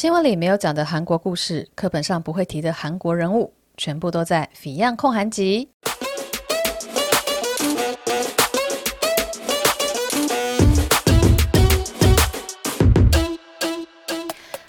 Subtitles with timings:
[0.00, 5.68] 新闻里没有讲的韩国故事，课本上不会提的韩国人物，全部都在《Fion 焢韩集》。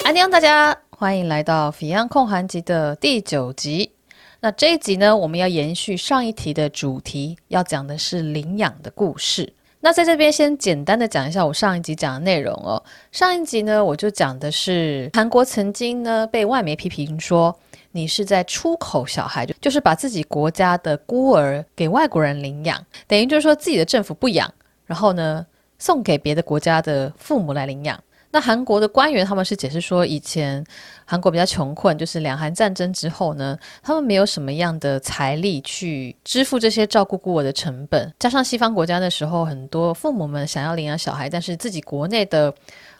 [0.03, 3.93] 安妞，大家欢迎来到《Fion 焢韩集》的第九集。
[4.41, 9.53] 那这一集呢，我们要延续上一题的主题，要讲的是领养的故事。
[9.83, 12.81] 那在这边先简单的讲一下我上一集讲的内容哦。
[13.11, 17.57] 上一集呢，我就讲的是韩国曾经呢被外媒批评说，
[17.91, 24.53] 你是在出口小孩，就就是把自己国家的孤儿给外国人领养，等于就是说自己的政府不养，
[24.85, 25.43] 然后呢
[25.79, 27.99] 送给别的国家的父母来领养。
[28.31, 30.63] 那韩国的官员他们是解释说，以前
[31.05, 42.53] 韩国比较穷困，就是两韩战争之后呢，他们没有什么样的财力去支付这些照顾孤儿的成本，加上西方国家的时候很多父母们想要领养小孩，但是自己国内的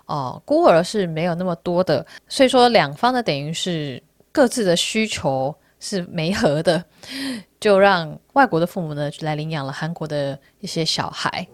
[0.08, 4.02] 哦、孤儿是没有那么多的，所以说两方呢等于是
[4.34, 6.84] 各自的需求是没合的，
[7.62, 11.48] 就让外国的父母呢来领养了韩国的一些小孩。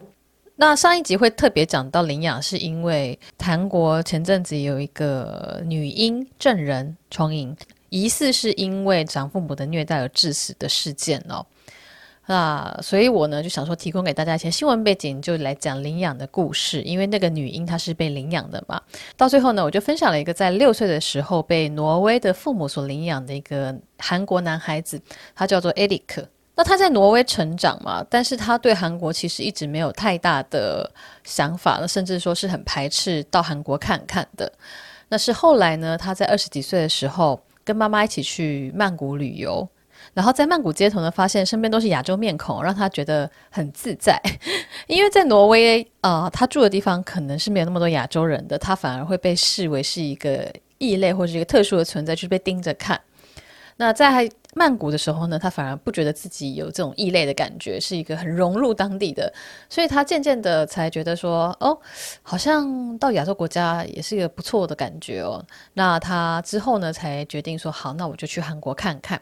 [0.59, 7.55] 那上一集会特别讲到领养，是因为韩国前阵子有一个女婴证人重影，
[7.89, 11.45] 疑似是因为长父母的虐待而致死的事件哦。
[12.25, 16.81] 那所以我呢就想说，提供给大家一些新闻背景，就来讲领养的故事。
[16.81, 18.81] 因为那个女婴她是被领养的嘛。
[19.15, 24.99] 到最后呢，我就分享了一个在六岁的时候被挪威的父母所领养的一个韩国男孩子，
[25.35, 26.27] 他叫做艾利克。
[26.57, 30.91] 那他在挪威成长嘛，但是他对韩国其实一直没有太大的
[31.23, 34.51] 想法，那甚至说是很排斥到韩国看看的。
[35.09, 39.69] 那是后来呢，他在二十几岁的时候，跟妈妈一起去曼谷旅游，
[40.15, 44.19] 然后在曼谷街头呢，发现身边都是亚洲面孔，让他觉得很自在。
[44.87, 52.99] 因为在挪威啊、他住的地方可能是没有那么多亚洲人的，他反而会被视为是一个异类或者一个特殊的存在，就被盯着看。
[53.77, 54.27] 那在
[54.57, 59.31] 曼谷的时候呢，他反而不觉得自己有这种异类的感觉，是一个很融入当地的，
[59.69, 61.77] 所以他渐渐的才觉得说，哦，
[62.23, 65.45] 好像到亚洲国家也是一个不错的感觉哦。
[65.75, 69.21] 那他之后呢，才决定说，好，那我就去韩国看看。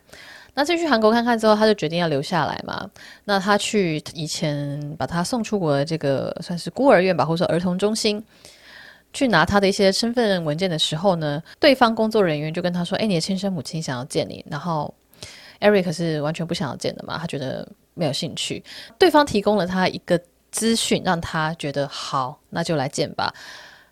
[0.53, 2.89] 那这去韩国看看之后，他就决定要留下来嘛。
[3.25, 8.23] 那他去以前把他送出国的这个算是孤儿院吧，或者说儿童中心。
[9.11, 14.93] 去拿他的一些身份文件的时候呢，对方工作人员就跟他说：“哎，你的亲生母亲想要见你。”然后
[15.59, 18.63] Eric 是完全不想要见的嘛，他觉得没有兴趣。
[18.97, 20.19] 对方提供了他一个
[20.51, 23.33] 资讯，让他觉得好，那就来见吧。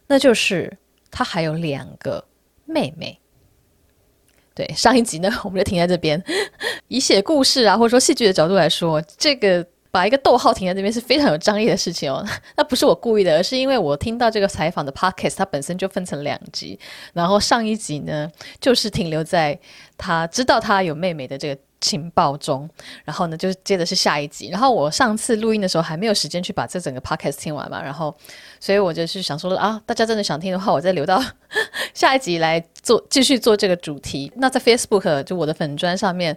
[0.08, 0.78] 那就是
[1.10, 2.24] 他还有两个
[2.66, 3.20] 妹妹。
[4.56, 6.24] 对，上一集呢，我们就停在这边。
[6.88, 9.66] 以写故事啊，或者说戏剧的角度来说，这个。
[9.94, 12.26] 把一个逗号停在这边是非常有张力的事情哦。
[12.58, 16.80] 那不是我故意的，而是因为我听到这个采访的 podcast，它本身就分成两集。
[17.14, 18.28] 然后上一集呢，
[18.60, 19.58] 就是停留在
[19.96, 22.68] 他知道他有妹妹的这个情报中。
[23.06, 24.50] 然后呢，就接着是下一集。
[24.50, 27.80] 然后我上次录音的时候还没有时间去把这整个 podcast 听完嘛。
[27.80, 28.16] 然后，
[28.60, 31.24] 所以我就是想说啊，大家真的想听的话，我再留到
[31.94, 34.32] 下一集来做，继续做这个主题。
[34.38, 36.36] 那在 Facebook 就我的粉专上面。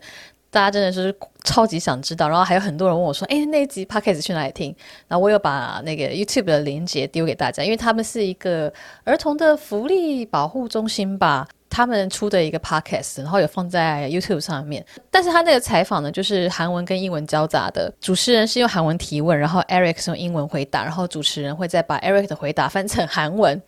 [0.56, 4.74] 大家真的是超级想知道，然后还有很多人问我说：“诶，那一集 Podcast 去哪里听？”
[5.06, 8.72] 然后我有把那个 YouTube 的链接丢给大家，因为他们是一个
[9.04, 14.82] 儿童的福利保护中心吧，他们出的一个 Podcast，然后有放在 YouTube 上面。
[15.10, 23.60] 但是他那个采访呢，就是韩文跟英文交杂的，主持人是用韩文提问，然后 Eric 是用英文回答，然后主持人会再把 Eric 的回答翻成韩文。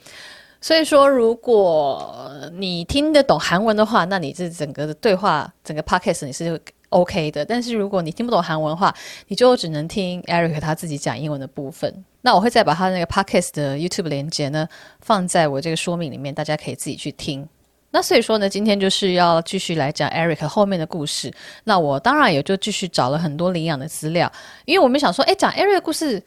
[0.62, 6.60] 所以说，如果你听得懂韩文的话，那你这整个的对话，整个 podcast 你是
[6.90, 7.44] OK 的。
[7.44, 8.94] 但是如果你听不懂韩文的话，
[9.28, 12.04] 你就只能听 Eric 他自己讲英文的部分。
[12.22, 14.68] 那我会再把他那个 podcast 的 YouTube 连接呢，
[15.00, 17.48] 放在我这个说明里面，大家可以自己去听。
[17.90, 21.32] 那所以说呢，今天就是要继续来讲 Eric 后面的故事。
[21.64, 24.30] 那我当然也就继续找了很多领养的资料，
[24.64, 26.22] 因为我们想说，哎，讲 Eric 的故事，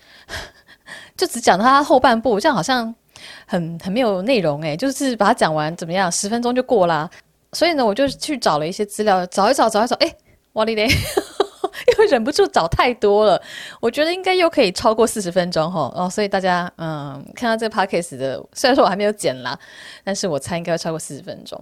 [1.15, 2.93] 就只讲到他后半部，这样好像。
[3.45, 6.11] 很很没有内容诶，就是把它讲完怎么样？
[6.11, 7.07] 十分钟就过啦。
[7.53, 10.11] 所以呢，我就去找了一些资料，找一找，找一找，诶，
[10.53, 13.41] 哇哩嘞，因为忍不住找太多了，
[13.79, 15.91] 我觉得应该又可以超过四十分钟哈。
[15.95, 19.57] 哦，所以大家嗯，看到这个 podcast 的，虽然说我还没有剪啦，
[20.03, 21.59] 但是我猜应该会超过四十分钟。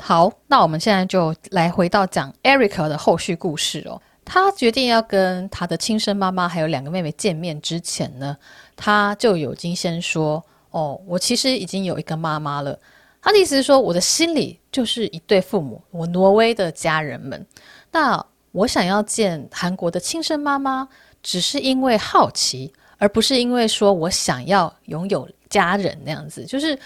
[0.00, 4.00] 好，那我们现在就来回到讲 Erica 的后续故事哦。
[4.24, 8.36] 他决定要跟他的亲生妈妈还有两个妹妹见面之前呢，
[8.76, 10.44] 他就有经先说。
[10.72, 12.78] 哦，我其实已经有一个妈妈了。
[13.22, 17.46] 他的意思是说，我的心里就是一对父母，我挪威的家人们。
[17.96, 20.86] 那我想要见韩国的亲生妈妈，
[21.22, 26.44] 只是因为好奇，而不是因为说我想要拥有家人那样子。
[26.44, 26.78] 就是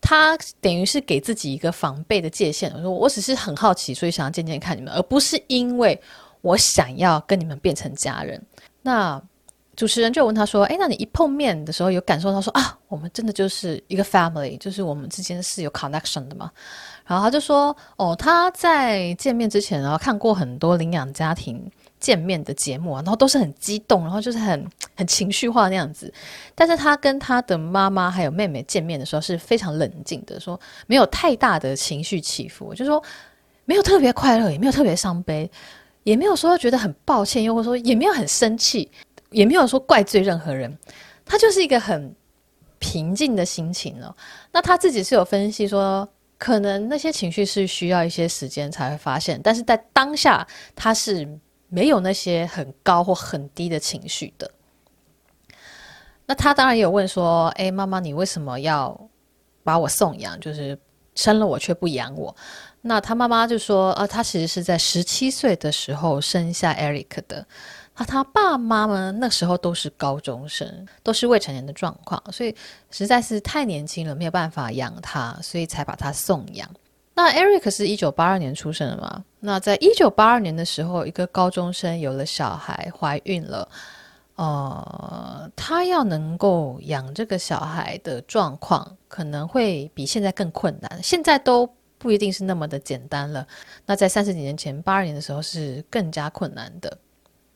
[0.00, 2.68] 他等于是给自己一个防备的界限。
[2.74, 5.96] 我说我只是很好奇，所以想要见见看你们，而不是因为
[6.40, 8.44] 我想要跟你们变成家人。
[8.82, 9.22] 那
[9.76, 16.50] 主持人就问他说：“哎，那你一碰面的时候有感受到说啊，我们真的就是一个 family，就是我们之间是有 connection 的嘛？”
[17.06, 21.64] 然后他就说：“哦，他在见面之前，然后看过很多领养家庭。”
[22.00, 26.10] 见面的节目啊，然后都是很激动，然后就是很很情绪化那样子。
[26.54, 33.02] 但是他跟他的妈妈还有妹妹见面的时候是非常冷静的，说没有太大的情绪起伏，就说
[33.66, 35.50] 没有特别快乐，也没有特别伤悲，
[36.04, 38.90] 也没有说觉得很抱歉，又或说也没有很生气，
[39.30, 40.78] 也没有说怪罪任何人。
[41.24, 42.14] 他就是一个很
[42.78, 44.14] 平静的心情哦。
[44.52, 51.38] 那他自己是有分析说，可能那些情绪是需要一些时间才会发现，但是在当下他是。
[51.72, 54.50] 没有那些很高或很低的情绪的。
[56.26, 59.08] 那他当然也有问说：“哎，妈妈，你为什么要
[59.62, 60.40] 把我送养？
[60.40, 60.76] 就是
[61.14, 62.34] 生了我却不养我？”
[62.82, 67.46] 那他妈妈就说：“啊，他其实是在十七岁的时候生下 Eric 的。
[68.00, 72.56] 啊，他爸妈们那时候都是高中生，都是未成年的状况，所以
[72.90, 76.66] 实在是太年轻了，没有办法养他，所以才把他送养。”
[77.12, 79.22] 那 Eric 是一九八二年出生的嘛？
[79.40, 83.68] 那在一九八二年的时候，一个高中生有了小孩，怀孕了，
[84.36, 90.98] 呃，他要能够养这个小孩的状况，可能会比现在更困难。
[91.02, 93.46] 现在都不一定是那么的简单了。
[93.84, 96.96] 那在三十几年前，八二年的时候是更加困难的。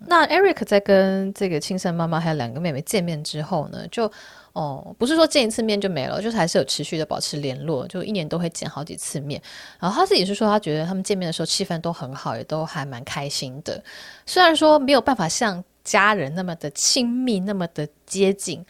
[0.07, 4.11] 那 Eric 在跟这个亲生妈妈还有两个妹妹见面之后呢，就。
[4.55, 9.43] 哦，不是说见一次面就没了，就是还是有持续的保持联络，就一年都会见好几次面。
[9.81, 13.83] 然后他自己是说，他觉得他们见面的时候气氛都很好，也都还蛮开心的。
[14.27, 18.65] 虽然说没有办法像家人那么的亲密，那么的接近。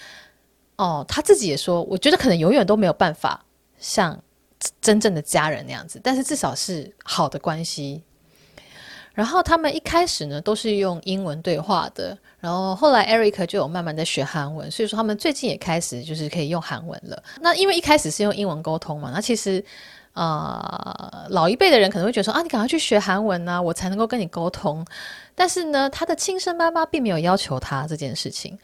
[0.77, 3.45] 哦，他自己也说，我觉得可能永远都没有办法
[3.79, 4.19] 像
[4.81, 8.03] 真正的家人那样子，但是至少是好的关系。
[9.15, 17.23] 然后他们一开始呢都是用英文对话的，然后后来 Eric 就有慢慢的学韩文，所以说他们最近也开始就是可以用韩文了。
[17.41, 19.65] 那因为一开始是用英文沟通嘛，那其实、
[20.15, 24.85] 呃、老一辈的人可能会觉得说啊，你赶快去学韩文啊，我才能够跟你沟通。
[25.37, 28.59] 但是呢，他的亲生妈妈并没有要求他这件事情，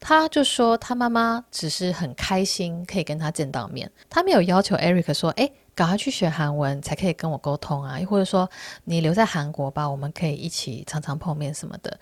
[0.00, 5.48] 他就说他妈妈只是很开心可以跟他见到面，他没有要求 Eric 说，哎。
[5.74, 7.98] 赶快去学韩文，才可以跟我沟通啊！
[7.98, 8.48] 又或者说，
[8.84, 11.98] 你留在韩国吧，我们可以一起常常碰面什么的。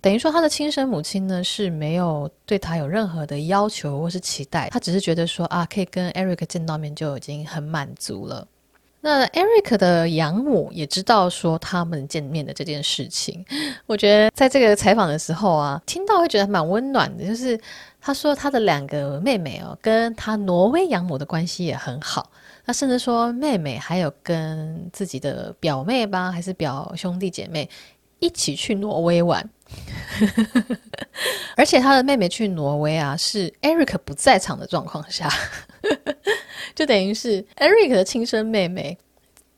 [0.00, 8.46] 等于说，他的亲生母亲呢是没有对他有任何的要求或是期待，他只是觉得说啊，可以跟 Eric 见到面就已经很满足了。
[9.00, 13.44] 那 Eric 的养母也知道说他们见面的这件事情，
[13.86, 17.60] 我觉得在这个采访的时候啊，听到会觉得蛮温暖的，就是
[18.00, 22.30] 他说他的两个妹妹哦，跟他挪威养母的关系也很好。
[22.66, 27.70] 他甚至说，妹妹还有跟自己的表妹吧，还是表兄弟姐妹
[28.18, 29.48] 一起去挪威玩，
[31.56, 35.30] 而且他的妹妹去挪威啊，是 Eric 不在场的状况下，
[36.74, 38.98] 就等于是 Eric 的亲生妹妹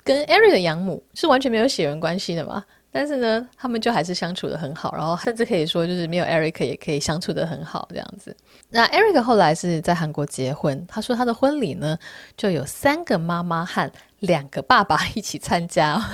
[0.05, 2.63] 跟 Eric 的养母是完全没有血缘关系的嘛。
[2.99, 8.37] 但是呢，他们就还是相处得很好，然后甚至可以说，就是没有 Eric 也可以相处得很好这样子。
[8.69, 11.97] 那 Eric 后来是在韩国结婚，他说他的婚礼呢，
[12.37, 16.05] 就有三个妈妈和两个爸爸一起参加。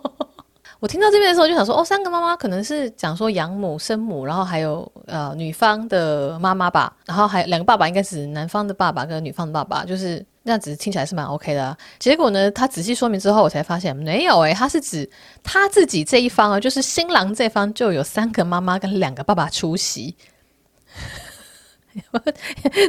[0.78, 10.22] 我听到这边的时候就想说，哦，三个妈妈可能是讲说养母、生母，然后还有呃女方的妈妈吧，然后还有两个爸爸，应该是男方的爸爸跟女方的爸爸，就是。
[10.42, 15.08] 那样子听起来是蛮 OK 的，结果呢，他仔细说明之后，我才发现没有诶，他是指
[15.42, 20.16] 他自己这一方啊，就是新郎这方就有三个妈妈跟两个爸爸出席。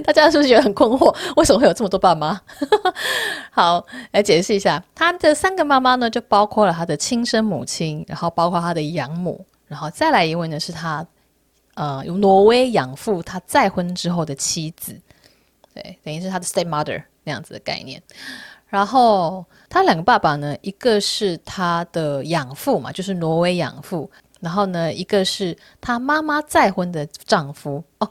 [0.05, 1.13] 大家是不是觉得很困惑？
[1.35, 2.39] 为什么会有这么多爸妈？
[3.51, 11.05] 好，来解释一下，他的三个妈妈呢，就包括了他的亲生母亲，然后包括他的养母，然后再来一位呢，是他
[11.73, 14.95] 呃，挪威养父，他再婚之后的妻子，
[15.73, 17.03] 对，等于是他的 stepmother。
[17.23, 18.01] 那样子的概念，
[18.67, 24.09] 然后他两个爸爸呢，一个是他的养父嘛，就是挪威养父，
[24.39, 27.83] 然后呢，一个是他妈妈再婚的丈夫。
[27.99, 28.09] 哦，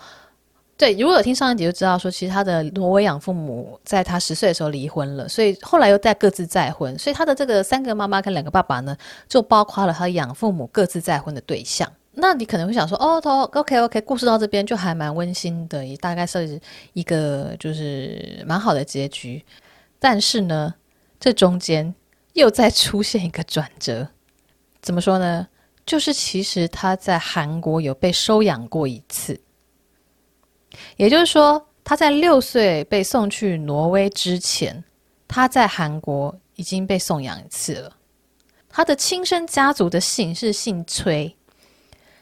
[0.76, 8.97] 对，如果有听上一集就知道说，其实他的挪威养父母在他十岁的时候离婚了，所以后来又再各自再婚，所以他的这个三个妈妈跟两个爸爸呢，
[9.29, 11.90] 就包括了他养父母各自再婚的对象。
[12.21, 16.61] 那你可能会想说，哦，头，OK OK，故事到这边就还蛮温馨的，也大概是
[16.93, 19.45] 一个就是蛮好的结局。
[19.99, 20.75] 但是呢，
[21.19, 21.95] 这中间
[22.35, 24.07] 又再出现一个转折，
[24.81, 25.49] 怎么说呢？
[25.87, 29.41] 就是其实他在韩国有被收养过一次，
[30.97, 34.85] 也就是说，他在六岁被送去挪威之前，
[35.27, 37.97] 他在韩国已经被送养一次了。
[38.69, 41.37] 他的亲生家族的姓是姓崔，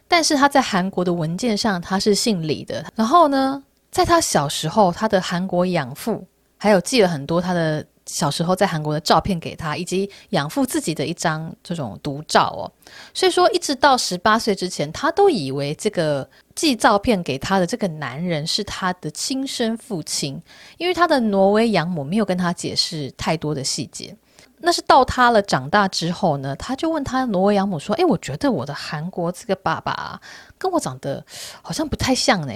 [0.08, 2.84] 但是他在韩国的文件上他是姓李的。
[2.96, 12.72] 然后呢，在他小时候，他的韩国养父还有寄了很多他的小时候在韩国的照片给他，以及养父自己的一张这种独照哦。
[13.12, 20.40] 所以说，一直到十八岁之前，他都以为这个寄照片给他的这个男人是他的亲生父亲，
[20.78, 24.16] 因为他的挪威养母没有跟他解释太多的细节。
[24.60, 30.20] 那是到他了长大之后呢，他就问他挪威养母说：“诶，我觉得我的韩国这个爸爸
[30.58, 31.24] 跟我长得
[31.62, 32.52] 好像不太像呢。”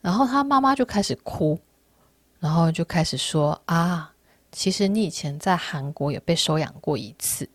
[0.00, 1.58] 然后他妈妈就开始哭，
[2.40, 4.12] 然后就开始说：“啊，
[4.50, 7.48] 其实你以前在韩国也被收养过一次。”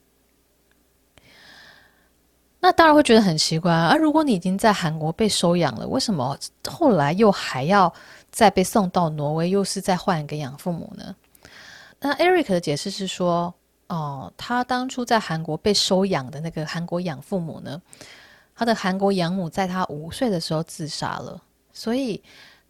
[2.59, 3.95] 那当然会觉得很奇怪啊！
[3.95, 6.35] 如果你已经在韩国被收养了，为什么
[6.67, 7.93] 后来又还要
[8.31, 11.15] 再被送到挪威，又是再换一个养父母呢？
[11.99, 13.53] 那 Eric 的解释是说，
[13.87, 17.81] 哦，他当初在韩国被收养的那个韩国养父母呢，
[18.55, 21.41] 他的韩国养母在他五岁的时候自杀了，
[21.73, 22.21] 所以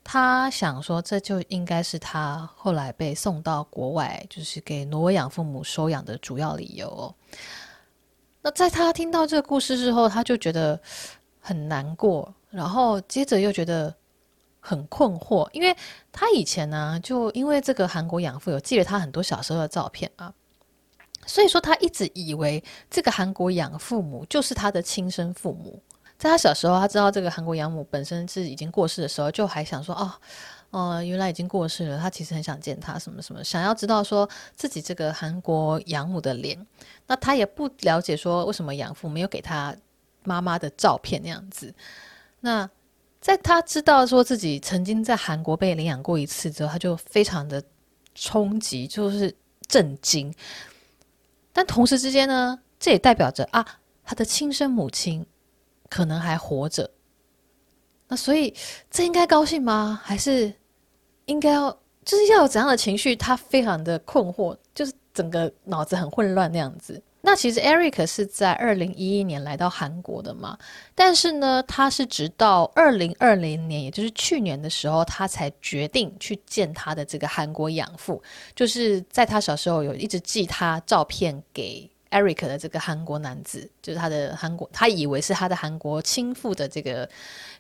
[0.04, 7.14] 他想说，这就应该是他后来被送到国外，就是给挪威养父母收养的主要理由哦。
[8.42, 10.80] 那在他听到这个故事之后，他就觉得
[11.42, 13.94] 很难过，然后接着又觉得。
[14.68, 15.74] 很困惑，因为
[16.12, 20.34] 他以前呢，就因为这个韩国养父有寄了他很多小时候的照片啊，
[21.26, 25.82] 所以说他一直以为这个韩国养父母就是他的亲生父母。
[26.18, 30.12] 在他小时候，他知道这个韩国养母本身是已经过世的时候，就还想说，哦，
[30.72, 31.98] 哦、原来已经过世了。
[31.98, 36.68] 他其实很想见他，什么什么，想要知道说自己这个韩国养母的脸。
[37.06, 39.74] 那他也不了解说为什么养父没有给他
[40.24, 41.74] 妈妈的照片那样子。
[42.42, 42.70] 那。
[43.20, 47.62] 在他知道说自己曾经在韩国被领养过一次之后，他就非常的
[48.16, 49.34] 冲击，就是
[49.68, 50.34] 震惊。
[51.52, 53.66] 但同时之间呢，这也代表着啊，
[54.04, 55.26] 他的亲生母亲
[55.90, 56.90] 可能还活着。
[58.08, 58.54] 那所以
[58.90, 60.00] 这应该高兴吗？
[60.04, 60.54] 还是
[61.26, 61.72] 应该要
[62.06, 63.16] 就是要有怎样的情绪？
[63.16, 67.02] 他非常的困惑，就是整个脑子很混乱那样子。
[67.22, 70.58] 那其实 Eric 是在二零一一年来到韩国的嘛，
[70.96, 78.22] 但是呢，他是直到二零二零年，也就是去年的时候，他才决定去见他的这个韩国养父，
[78.56, 87.10] 就是在他小时候有一直寄他照片给 Eric 的这个韩国男子，就是他的韩国，他以为是他的韩国亲父的这个，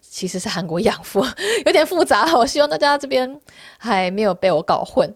[0.02, 1.26] 其实是韩国养父，
[1.66, 3.42] 有点复杂，我希望大家这边
[3.78, 5.14] 还没有被我搞混。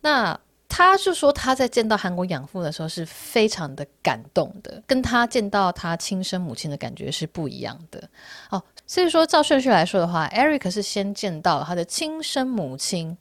[0.00, 0.40] 那。
[0.68, 8.08] 他就说他在见到韩国养父的时候是非常的感动的，跟他见到他亲生母亲的感觉是不一样的
[8.50, 8.62] 哦。
[8.86, 13.16] 所以说照顺序来说的话，Eric 是先见到他的亲生母亲，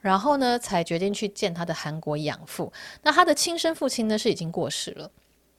[0.00, 2.72] 然后呢才决定去见他的韩国养父。
[3.02, 5.10] 那他的亲生父亲呢是已经过世了。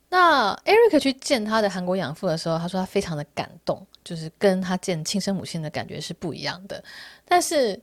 [0.09, 6.83] 那 Eric 去见他的韩国养父的时候，他说他非常的感动，就是跟他见亲生母亲的感觉是不一样的。
[7.25, 7.79] 但是。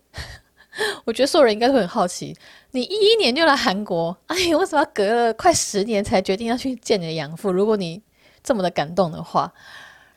[1.05, 2.37] 我觉得所有人应该会很好奇，
[2.73, 7.51] 你一一年就来韩国， 哎，为什么要隔了快十年才决定要去见你的养父？
[7.51, 8.03] 如果你
[8.43, 9.53] 这么的感动的话，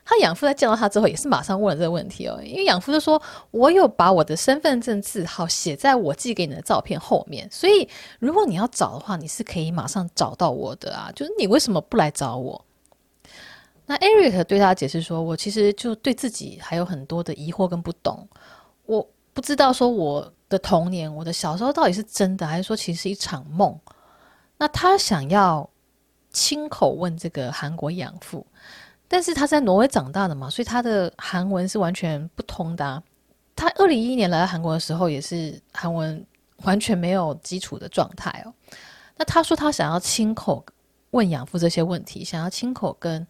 [0.04, 2.40] 他养父在见到他之后，也是马上问了这个问题哦。
[2.44, 7.88] 因为养父就说：“我有把我的身份证字号写在我寄给你的照片后面，所以
[8.20, 11.12] 如果你要找的话，你是可以马上找到我的啊。
[11.16, 12.66] 就是你为什么不来找我？”
[13.86, 18.28] 那 Eric 对他解释说：“我其实就对自己还有很多的疑惑跟不懂，
[18.86, 23.80] 我不知道说我。”的童年，我的小时候到底是真的，还是说其实是一场梦？
[24.58, 25.70] 那他想要
[26.32, 28.46] 亲口问这个韩国养父，
[29.08, 33.02] 但是他在挪威长大的嘛，所以他的韩文是完全不通的。
[33.56, 36.26] 他二零一一年来到韩国的时候，也是韩文
[36.64, 38.54] 完全没有基础的状态哦。
[39.16, 40.66] 那他说他想要亲口
[41.12, 43.26] 问养父这些问题，想要亲口跟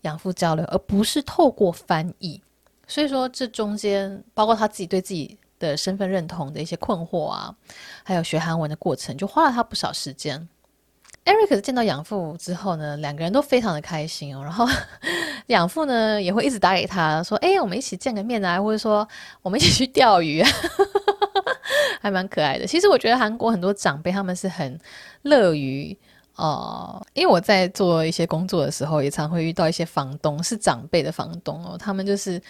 [0.00, 2.42] 养父交流，而不是透过翻译。
[2.86, 5.38] 所以说，这中间包括他自己对自己。
[5.58, 7.54] 的身份认同的一些困惑啊，
[8.04, 10.48] 还有学韩文的过程，就花了他不少时间。
[11.24, 14.42] Eric 见到养父之后呢，两个人都非常的开心哦。
[14.42, 14.64] 然后
[15.48, 19.06] 养父呢也会一直打给他说：“哎，我们一起见个面啊，或者说
[19.42, 20.48] 我们一起去钓鱼啊，
[22.00, 24.78] 还蛮可爱的。”其实我觉得韩国很多长辈他们是很
[25.22, 25.98] 乐于。
[26.36, 32.40] 哦，因为我在做一些工作的时候，也常会遇到一些房东是长辈的房东哦，他们就是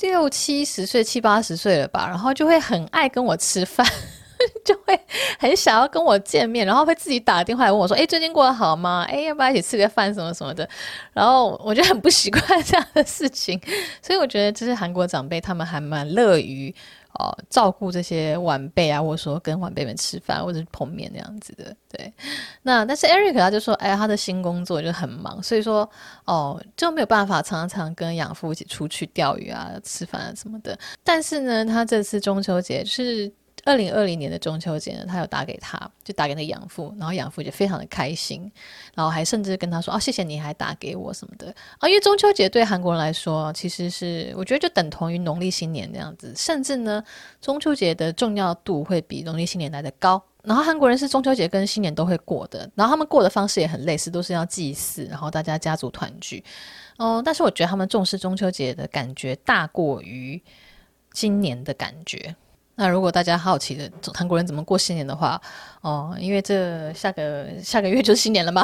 [0.00, 3.86] 六七十岁、七八十岁了吧，然后就会很爱跟我吃饭，
[4.64, 4.98] 就会
[5.38, 9.04] 很想要跟我见面，然后会自己打电话来问我说：“诶，最近过得好吗？
[9.10, 10.66] 诶，要不要一起吃个饭什么什么的？”
[11.12, 13.60] 然后我就很不习惯这样的事情，
[14.00, 16.74] 所以我觉得就是韩国长辈他们还蛮乐于
[17.14, 21.74] 哦，照顾这些晚辈啊，或者说跟晚辈们吃饭或者是碰面那样子的。
[21.88, 22.12] 对，
[22.62, 25.88] 那但是 Eric 他就说，哎，他的新工作就很忙，所以说
[26.26, 30.78] 哦就没有办法常常跟养父一起出去钓鱼啊、吃饭啊什么的。
[31.02, 33.32] 但是呢，他这次中秋节是。
[33.68, 38.50] 二零二零年的中秋节呢，他有打给他，就打给那个养父，然后养父就非常的开心，
[38.94, 47.04] 然后还甚至跟他说：“啊，谢谢你还打给我什么的啊。”因为中秋节对韩国人来说，其实是我觉得就等同于农历新年这样子，甚至呢，
[47.42, 50.22] 中秋节的重要度会比农历新年来的高。
[50.42, 56.42] 然后韩国人是中秋节跟新年都会过的，然后他们过的方式也很类似，都是要祭祀，然后大家家族团聚。
[56.96, 60.42] 哦，但是我觉得他们重视中秋节的感觉大过于
[61.12, 62.34] 今年的感觉。
[62.80, 65.40] 那如果大家好奇的韩国人怎么过新年的话，
[65.80, 68.62] 哦，因为这下个下个月就是新年了嘛，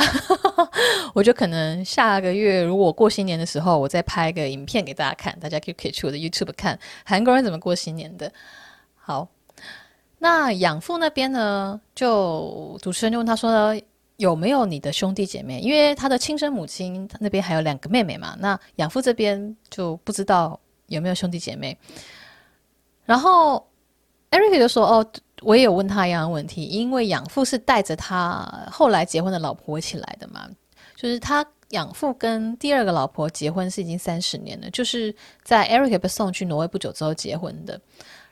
[1.13, 8.33] 我就可能下个月如果过新年的时候，我再拍个影片给大家看，大家可以可以去我的 YouTube 看韩国人怎么过新年的。
[8.95, 9.27] 好，
[10.21, 13.77] 那养父那边呢，就主持人就问他说，
[14.19, 15.59] 有没有你的兄弟姐妹？
[15.59, 21.77] 因为他的亲生母亲那边还有两个妹妹嘛，那养父这边就不知道有没有兄弟姐妹，
[23.07, 23.67] 然后。
[24.35, 25.07] Eric 就说：“哦，
[25.43, 30.49] 我也有问他一样的问题，因为养父是带着他后来结婚的老婆一起来的嘛，
[30.97, 35.15] 就是他养父跟第二个老婆结婚是已经三十年了，就是
[35.45, 37.81] 在 Eric 被送去挪威不久之后结婚的。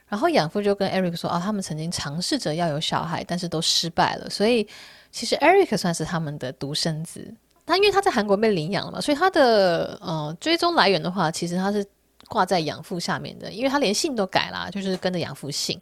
[0.09, 4.67] 然后养父就跟 Eric 说：‘哦，他们曾经尝试着要有小孩，但是都失败了。’所以
[5.09, 7.33] 其实 Eric 算是他们的独生子。
[7.65, 11.85] 他因为他在韩国被领养了嘛，所以他的呃追踪来源的话，其实他是。”
[12.33, 15.79] 挂在养父下面的，因为他连姓都改了，就是跟着养父姓，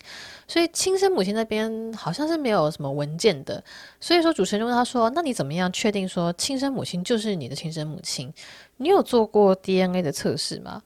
[0.49, 3.63] 所以亲生母亲那边好像是没有什么文件的。
[4.01, 8.33] 所以说主持人问他说：“那你怎么样确定说亲生母亲就是你的亲生母亲？
[8.75, 10.81] 你有做过 DNA 的测试吗？”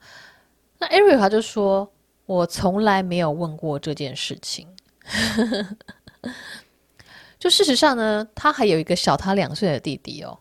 [0.78, 1.90] 那 Eric 他就说
[2.26, 4.68] ：“我从来没有问过这件事情。”
[7.40, 10.38] 就事实上呢，他还有一个小他两岁的弟弟哦。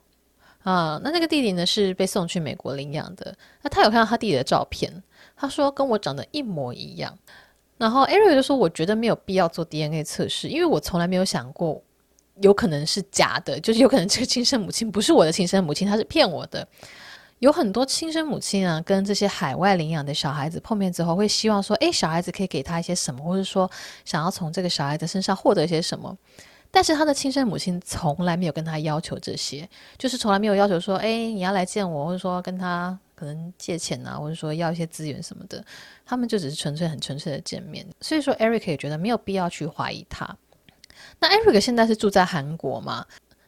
[0.63, 3.35] 啊，那那个弟弟呢是被送去美国领养的。
[3.61, 4.91] 那他有看到他弟弟的照片，
[5.35, 7.17] 他说跟我长得一模一样。
[7.77, 11.83] 然后 Eric 就说：“我觉得没有必要做 DNA 测试，因为我从来没有想过
[12.41, 16.65] 有可能是假的，就是有可能这个亲生母亲不是我的亲生母亲，他是骗我的。
[17.39, 23.69] 有很多亲生母亲啊，跟这些海外领养的小孩子碰面之后，会希望说：诶，小孩子可以给他一些什么，或者说
[24.05, 26.17] 想要从这个小孩子身上获得一些什么。”
[26.71, 29.67] 但是他的亲生母亲从来没有跟他要求这些，
[29.97, 35.63] 就是从来没有要求说，哎，你要来见我，或者说跟他可能借钱啊，或者说要一些资源什么的，
[36.05, 37.85] 他们就只是纯粹很纯粹的见面。
[38.01, 40.37] 所以说，Eric 也觉得没有必要去怀疑他。
[41.19, 43.05] 那 Eric 现在是住在韩国吗？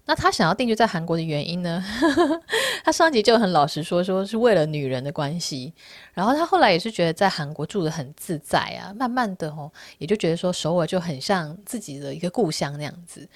[0.09, 1.83] 那他想要定居在韩国的原因呢？
[2.81, 5.73] 他上集就很老实说，说是为了女人的关系。
[6.13, 13.27] 然后他后来也是觉得在韩国住得很自在啊，慢慢的哦，也就觉得说首尔就很像自己的一个故乡那样子。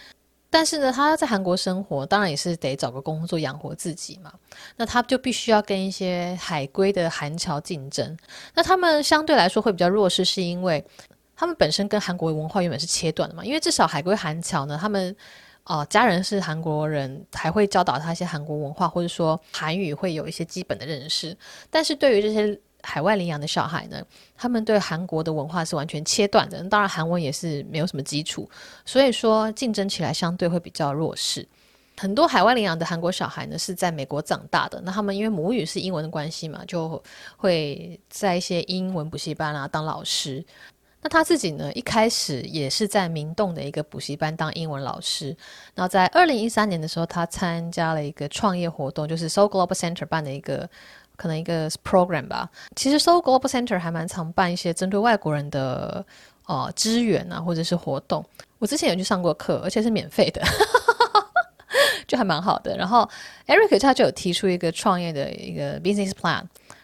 [0.52, 4.32] 但是呢，他在韩国生活，当然也是得找个工作养活自己嘛。
[4.76, 8.16] 那他就必须要跟一些海归的韩侨竞争。
[8.54, 10.86] 那他们相对来说会比较弱势，是因为
[11.36, 13.44] 他们本身跟韩国文化原本是切断的嘛。
[13.44, 15.16] 因为至少海归韩侨呢，他们。
[15.64, 21.38] 哦、家人是韩国人，还会教导他一些韩国文化，或者说韩语会有一些基本的认识。
[21.70, 24.04] 但是对于这些海外领养的小孩呢，
[24.38, 28.50] 他们对韩国的文化是完全切断的，当然韩文也是没有什么基础，
[28.86, 31.48] 所以说竞争起来相对会比较弱势。
[31.98, 37.02] 很多海外领养的韩国小孩呢是在美国长大的，那他们因为母语是英文的关系嘛，就
[37.38, 40.44] 会在一些英文补习班啊当老师。
[41.04, 45.36] 那他自己呢，一开始也是在明洞的一个补习班当英文老师。
[45.74, 50.70] 然后在二零一三年的时候，他参加了一个创业活动，就是 So Global Center 办的一个
[51.22, 52.50] 可能一个 program 吧。
[52.76, 56.04] 其实 So Global Center 还蛮常办一些针对外国人的
[56.48, 58.26] 呃资源啊，或者是活动。
[58.58, 60.42] 我之前有去上过课，而且是免费的，
[62.08, 62.76] 就还蛮好的。
[62.76, 63.08] 然后
[63.46, 66.44] Eric 他就有提出一个创业的一个 business plan。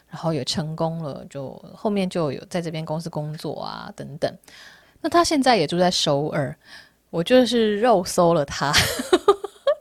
[0.10, 4.34] 然后也成功了，就后面就有在这边公司工作啊，等等。
[5.02, 6.58] 那他现在也住在首尔，
[7.10, 8.72] 我就是肉搜了他，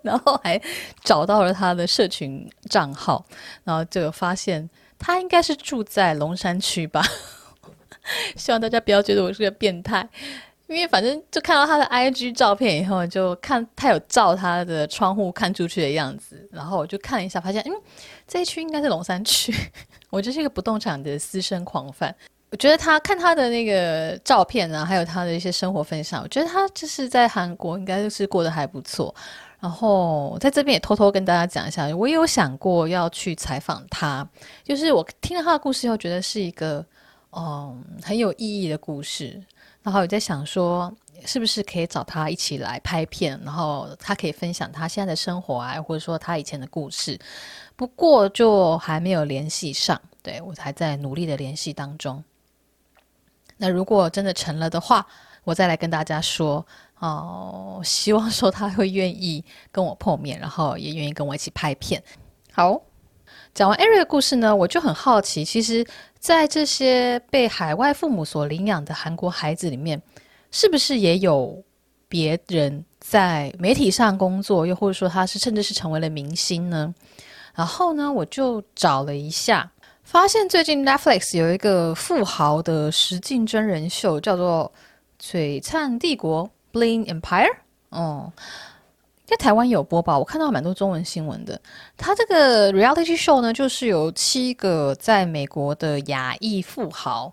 [0.07, 0.59] 然后还
[1.05, 3.23] 找到了他的社群账号，
[3.64, 7.05] 然后就有发现他应该是住在龙山区吧。
[8.37, 10.09] 希望大家不要觉得我是个变态。
[10.69, 17.73] 因为反正就看到他的 IG 照片以后，就看他有照他的窗户看出去的样子，然后我就看了一下，发现嗯，
[18.27, 19.55] 这一区应该是龙山区。
[20.11, 22.12] 我就是一个不动产的私生狂 fan。
[22.51, 29.14] 我觉得他看他的那个照片啊，还有他的一些生活分享，我觉得他就是在韩国应该就是过得还不错。
[29.59, 34.29] 然后在这边也偷偷跟大家讲一下，我也有想过要去采访他，
[34.62, 36.85] 就是我听了他的故事以后，觉得是一个
[37.33, 39.42] 嗯很有意义的故事。
[39.83, 40.92] 然后我在想说，
[41.25, 47.16] 是不是可以找他一起来拍片，然后他可以分享他现在的生活啊，或者说他以前的故事。
[47.77, 52.23] 不过就还没有联系上，对，我还在努力的联系当中。
[53.57, 55.07] 那如果真的成了的话，
[55.45, 56.66] 我再来跟大家说
[56.98, 57.80] 哦。
[57.85, 62.02] 希望说他会愿意跟我碰面，然后也愿意跟我一起拍片。
[62.52, 62.80] 好，
[63.54, 65.87] 讲完 Eric 的故事呢，我就很好奇，其实。
[66.18, 70.02] 在这些被海外父母所领养的韩国孩子里面，
[70.50, 71.62] 是不是也有
[72.09, 76.92] 别人在媒体上工作，又或者说他是甚至是成为了明星呢？
[77.54, 79.70] 然后呢，我就找了一下，
[80.02, 84.72] 发现最近 Netflix 有一个富豪的实境真人秀，叫做
[85.24, 87.57] 《璀璨帝国》（Bling Empire）。
[87.90, 88.33] 哦。
[89.24, 91.61] 在台湾有播报，我看到蛮多中文新闻的。
[91.96, 97.33] 它这个 reality show 呢，就是有七个在美国的亚裔富豪，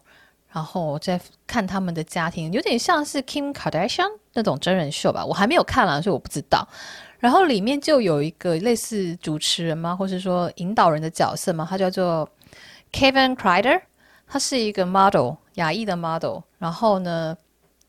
[0.52, 5.24] 然后在看他们的家庭，有点像是 Kim Kardashian 那种真人秀吧。
[5.24, 6.68] 我还没有看啦，所以我不知道。
[7.20, 11.68] 然后里面就有一个类似主持人吗，或是说引导人的角色吗？
[11.70, 12.28] 他叫做
[12.92, 13.80] Kevin Kreider，
[14.28, 16.40] 他是一个 model，亚裔的 model。
[16.58, 17.38] 然后呢，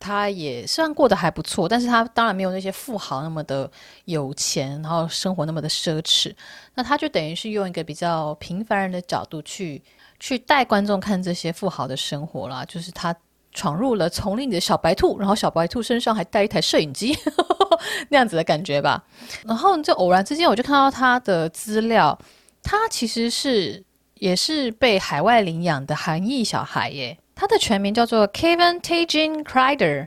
[0.05, 3.71] 他也虽然过得还不错，但是他当然没有那些富豪那么的
[4.05, 6.31] 有钱，然后生活那么的奢侈。
[6.75, 9.83] 那他就等于是用一个比较平凡人的角度去
[10.21, 12.63] 去带观众看这些富豪的生活啦。
[12.67, 13.17] 就是他
[13.53, 17.17] 闯入了丛林里的小白兔，然后小白兔身上还带一台摄影机，
[18.11, 19.03] 那样子的感觉吧。
[19.47, 22.19] 然后就偶然之间，我就看到他的资料，
[22.63, 23.83] 他其实是
[24.17, 27.17] 也是被海外领养的韩裔小孩耶。
[27.35, 30.07] 他的全名叫做 Kevin Tajin Crider，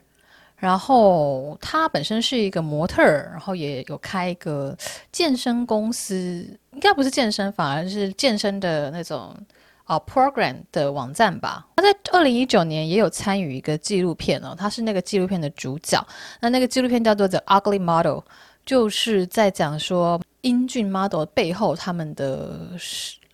[0.55, 4.75] 然后他本身是一个模特儿，然后也有开一个
[5.11, 9.35] 健身公司，应该不是健身房，而是健身的那种
[9.83, 11.67] 啊 program 的网站吧。
[11.75, 16.03] 他在二零一九年也有参与一个纪录片哦，他是那个纪录片的主角。
[16.39, 18.21] 那那个纪录片叫做 The Ugly Model，
[18.65, 22.71] 就是在讲说英俊 model 背后他们的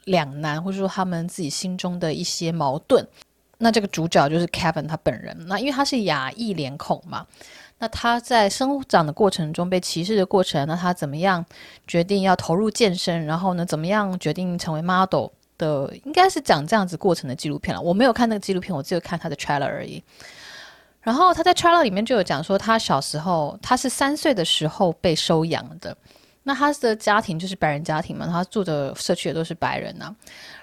[0.05, 3.07] 两难，或者说他们自己心中的一些矛盾。
[3.63, 5.33] 那这个主角就是 Kevin 他本人。
[5.47, 7.25] 那因为他是亚裔脸孔嘛，
[7.79, 11.43] 那他在生长的过程中被歧视的过程，那他怎么样
[11.87, 13.25] 决定要投入健身？
[13.25, 15.89] 然后呢，怎么样决定成为 model 的？
[16.03, 17.81] 应该是讲这样子过程的纪录片了。
[17.81, 20.03] 我没有看那个纪录片，我只有看他的 trailer 而已。
[21.01, 25.95] 然后他在 trailer 里面就有讲说，他小时候他是三岁的时候被收养的。
[26.43, 30.15] 那他的家庭就是白人家庭嘛，他住的社区也都是白人呐、啊。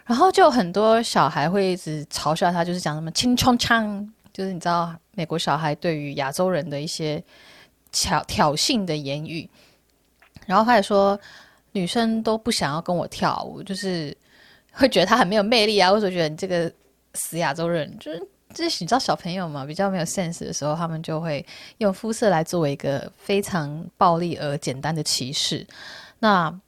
[0.05, 7.23] 然后就很多小孩会一直嘲笑他，就是讲什么“青葱枪”，就是你知道美国小孩对于亚洲人的一些
[7.93, 9.49] 挑挑衅的言语。
[10.47, 11.19] 然后他也说，
[11.73, 14.17] 女生都不想要跟我跳舞，就是
[14.73, 16.71] 会觉得他很没有魅力啊，或者觉得你这个
[17.15, 18.21] 死亚洲人，就是
[18.55, 21.45] 就是你知道小朋友嘛，比较没有 sense 的时候，他们就会
[21.79, 25.67] 用肤色来作为一个非常暴力而简单的歧视。
[26.19, 26.61] 那。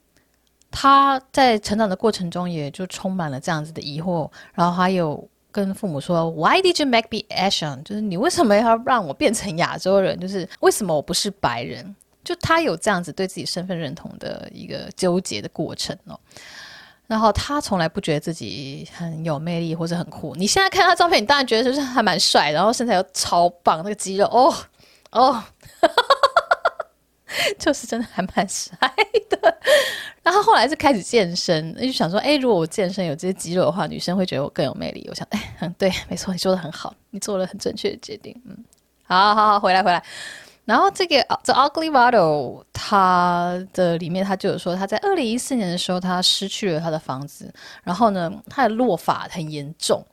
[0.75, 10.18] 他在成长的过程中，也就充满了这样子的疑惑，然后还有跟父母说：“Why did you make me Asian？” 就是你为什么要让我变成亚洲人？
[10.18, 11.95] 就是为什么我不是白人？
[12.25, 16.18] 就他有这样子对自己身份认同的一个纠结的过程哦。
[17.12, 20.35] 然后他从来不觉得自己很有魅力或者很酷。
[20.35, 24.55] 你现在看他照片，你当然觉得就是还蛮帅，然后身材又超棒，那个肌肉哦
[25.11, 25.44] 哦。
[27.59, 28.77] 就是真的还蛮帅
[29.31, 29.59] 的，
[30.22, 35.07] 然后后来是开始健身，就想说，哎，如果我健身有这些肌肉的话，女生会觉得我更有魅力。
[35.09, 38.35] 我想，哎，嗯，对，没错，你说的很好，你做了很正确的决定。
[38.46, 38.57] 嗯，
[39.05, 40.03] 好好好，回来回来。
[40.64, 50.05] 然后这个 The Ugly Model，他的里面他就有说，他在二零一四年的时候，他失去了他的房子，然后呢，他的落法很严重，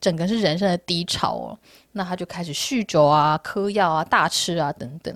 [0.00, 1.58] 整个是人生的低潮哦。
[1.92, 5.12] 那他就开始酗酒啊、嗑药啊、大吃啊等等。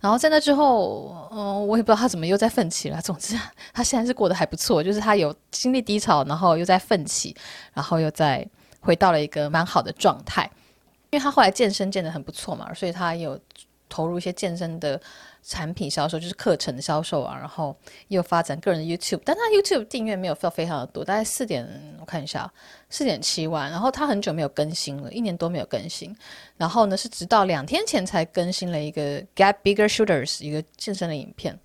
[0.00, 3.00] 然后在那之后，嗯，我也不知道他怎么又在奋起了。
[3.00, 3.38] 总之，
[3.72, 7.36] 他现在是过得还不错，就是他有经历低潮，然后又在奋起，
[7.72, 8.44] 然后又在
[8.80, 10.50] 回到了一个蛮好的状态。
[11.10, 13.38] 因为他后来健身健得很不错嘛，所以他有
[13.88, 15.00] 投入一些健身的。
[15.40, 17.74] 产品销售就是课程销售啊，然后
[18.08, 21.66] 又发展个人的 YouTube，但他 YouTube 订阅没有非常的多，大概四点，
[21.98, 22.52] 我看一下，
[22.90, 23.70] 四点七万。
[23.70, 26.14] 然后他很久没有更新了，一年多没有更新。
[26.58, 31.58] 然后呢，是直到两天前才更新了一个 Get Bigger Shooters 一个健身的影片。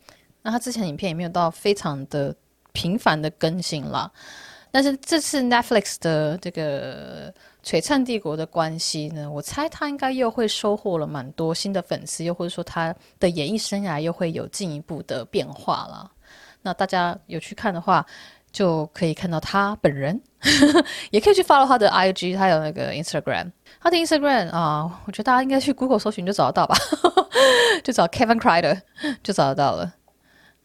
[0.43, 2.33] 那他之前影片也没有到非常的
[2.71, 4.09] 频繁的更新啦。
[4.71, 7.33] 但是这次 Netflix 的这个。
[7.63, 9.31] 璀璨帝国的关系呢？
[9.31, 16.11] 我猜他应该又会收获了蛮多新的粉丝，又或者说他的演艺生涯又会有进一步的变化了。
[16.61, 18.05] 那大家有去看的话，
[18.51, 20.21] 就可以看到他本人，
[21.11, 23.51] 也可以去 follow 他的 IG，他有那个 Instagram。
[23.79, 26.75] 他的 Instagram 啊，我觉得大家应该去 Google 搜寻就找得到吧，
[27.83, 28.81] 就找 Kevin Kreider
[29.23, 29.93] 就找得到了。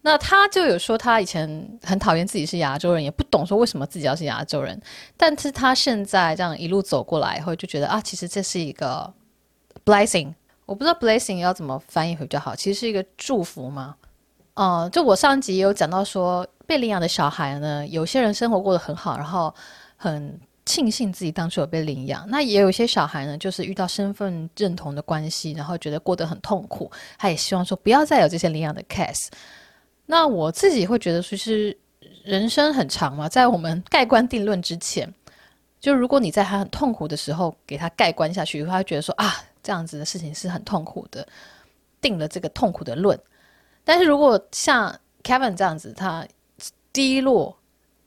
[0.09, 1.47] 那他就有说，他以前
[1.83, 4.81] 很讨厌自己是亚洲人，也不懂说为什么自己要是亚洲人。
[5.17, 9.13] 但是他现在这样一路走过来以后，就觉得啊，其实这是一个
[9.85, 10.33] blessing。
[10.65, 13.95] 我不知道 blessing 要怎么翻译会比较好，其实是一个祝福吗？
[14.55, 19.55] 哦、就我上集也有讲到说，被领养的小孩呢，有些人生活过得很好，然后
[19.97, 20.41] 很。
[20.69, 29.29] 庆幸自己当初有被领养，那也有一些小孩呢，就是遇到身份认同的关系，然后觉得过得很痛苦，他也希望说不要再有这些领养的 case。
[30.11, 31.77] 那我自己会觉得，其实
[32.25, 35.07] 人生很长嘛，在我们盖棺定论之前，
[35.79, 41.25] 就如果你在他很痛苦的时候给他盖棺下去，他觉得说啊，这样子的事情是很痛苦的，
[42.01, 43.19] 定了这个痛苦的论。
[43.85, 46.27] 但是如果像 Kevin 这样子，他
[46.93, 47.55] 低落。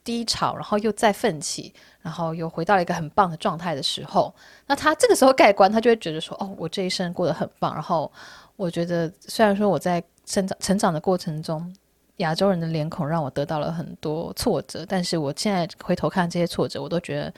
[0.04, 4.34] 低潮，然后又再奋起，然后又回到了一个很棒的状态的时候，
[4.66, 8.12] 那他这个时候盖棺，他就会觉得说：“哦，我这一生过得很棒。”然后
[8.56, 11.72] 我觉得，虽然说我在成长成长的过程中，
[12.22, 17.34] 亚洲人的脸孔让我得到了很多挫折，但是我现在回头看这些挫折，我都觉得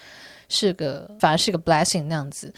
[0.47, 2.53] 是个 反而是个 blessing 那样子。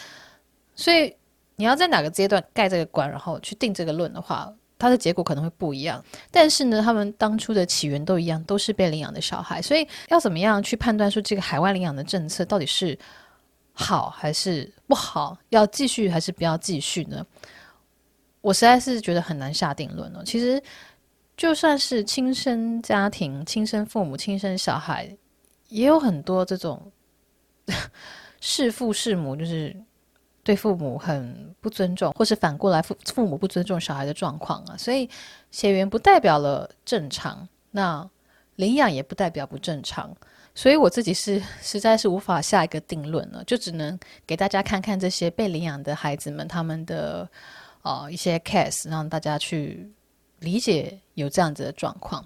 [0.75, 1.15] 所以
[1.55, 4.53] 你要在哪个阶段盖这个关，然后去定这个论的话。
[4.77, 9.61] 它的结果可能会不一样，但是呢，他们当初的起源都一样，都是被领养的小孩。
[9.61, 12.95] 所以要怎么样去判断说这个海外领养的政策到底是
[13.71, 17.25] 好还是不好，要继续还是不要继续呢？
[18.41, 20.21] 我实在是觉得很难下定论了。
[20.25, 20.61] 其实
[21.35, 25.15] 就算是亲生家庭、亲生父母、亲生小孩，
[25.69, 26.91] 也有很多这种
[28.39, 29.75] 弑父弑母，就是。
[30.45, 35.09] 对父母很不尊重，或是反过来父父母不尊重小孩的状况啊，所以
[35.49, 38.07] 血缘不代表了正常，那
[38.57, 40.15] 领养也不代表不正常，
[40.53, 47.27] 所以我自己是实在是无法下一个定论了，就只能给大家看看这些被领养的孩子们他们的
[47.81, 49.91] 呃一些 case，让大家去
[50.45, 52.23] 理解有这样子的状况。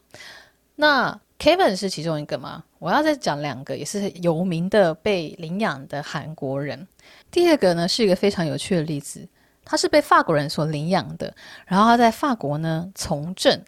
[0.75, 2.63] 那 Kevin 是其中一个吗？
[2.77, 6.88] 我要再讲两个也是有名的被领养的韩国人。
[7.32, 9.27] 第二个呢是一个非常有趣的例子，
[9.65, 11.34] 他是被法国人所领养的，
[11.65, 13.62] 然后他在法国呢从政，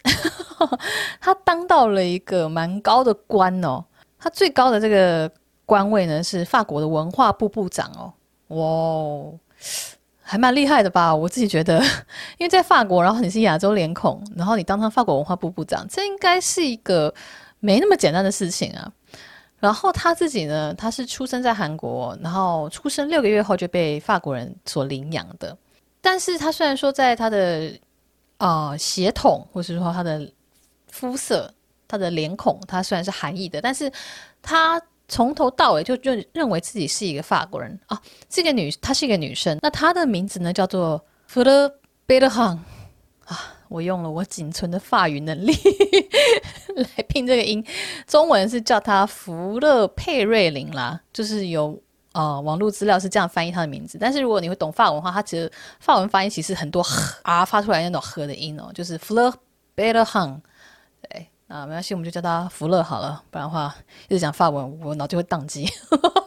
[1.20, 3.84] 他当到了一个蛮高的官哦，
[4.18, 5.30] 他最高的这个
[5.64, 8.12] 官位呢是法国的文化部部长哦，
[8.48, 9.38] 哇，
[10.32, 11.14] 还蛮厉害的吧？
[11.14, 11.78] 我自己觉得，
[12.40, 17.12] 因为在法国，然后你是亚洲脸孔，然后你当上法国文化部部长，这应该是一个
[17.60, 18.90] 没那么简单的事情啊。
[19.60, 25.54] 然后他自己呢，他是出生在韩国，然后出生六个月后就被法国人所领养的。
[26.00, 27.70] 但是他虽然说在他的
[28.38, 30.26] 呃血统，或是说他的
[30.88, 31.52] 肤色、
[31.86, 33.92] 他的脸孔，他虽然是韩裔的，但是
[34.40, 34.80] 他
[35.12, 38.00] 从头到尾就就认为自己是一个法国人啊。
[38.30, 41.70] 这个女，她是一个女生，那她的名字呢叫做弗勒
[42.06, 42.58] 贝勒汉
[43.26, 43.38] 啊。
[43.68, 45.52] 我用了我仅存的法语能力
[46.76, 47.62] 来拼这个音，
[48.06, 51.78] 中文是叫她福勒佩瑞琳啦，就是有
[52.12, 53.98] 呃网络资料是这样翻译她的名字。
[54.00, 56.82] 但是如果你会懂法文的话，他其实法文发音其实很多
[57.22, 59.34] 啊发出来那种呵的音哦，就是 Fleur
[59.76, 60.36] Bellerin。
[60.36, 60.40] 对，
[61.52, 63.74] 啊没关系，我们就叫他福乐好了，不然的话
[64.08, 65.68] 一直讲法文，我脑就会宕机。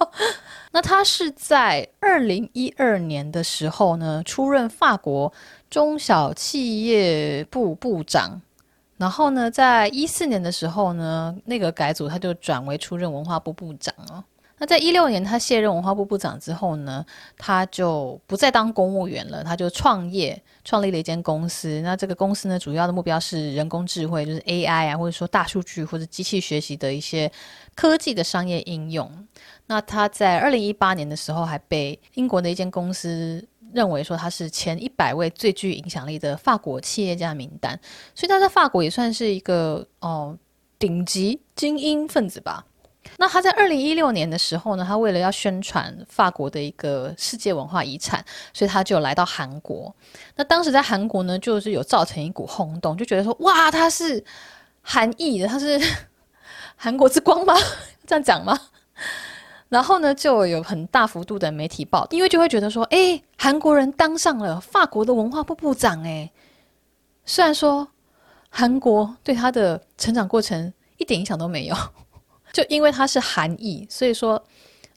[0.72, 5.34] 那他是在二零一二年的时候呢，出任法国
[5.68, 8.40] 中小企业部部长，
[8.98, 14.24] 然后呢，在一四年的时候呢，那个改组他就转为出任文化部部长了。
[14.66, 17.06] 在一六年他卸任文化部部长之后呢，
[17.38, 21.82] 他就不再当公务员了，他就创业，创立了一间公司。
[21.82, 27.32] 那这个公司呢，主要的目标是人工智慧，就是 AI 啊，或者说大数据或者机器学习的一些
[27.76, 29.12] 科技的商业应用。
[29.68, 37.80] 那他在二零一八年的时候，还被英国的一间公司认为说他是前一百位最具影响力的法国企业家名单，
[38.14, 40.38] 所以他在法国也算是一个哦
[40.80, 42.66] 顶级精英分子吧。
[43.18, 48.24] 那他在二零一六年的时候呢，他为了要宣传法国的一个世界文化遗产，
[48.54, 49.94] 所以他就来到韩国。
[50.36, 54.24] 那当时在韩国呢，就是有造成一股轰动，就觉得说哇，他是
[54.82, 55.80] 韩裔的，他是
[56.76, 57.54] 韩国之光吗？
[58.06, 58.60] 这样讲吗？
[59.70, 66.32] 然后呢，就有很大幅度的媒体报道，因为就会觉得说，哎，韩国人当上了法国的文化部部长，哎，
[67.26, 67.88] 虽然说
[68.50, 71.76] 韩国对他的成长过程一点影响都没有，
[72.56, 74.42] 就因为他是韩裔，所以说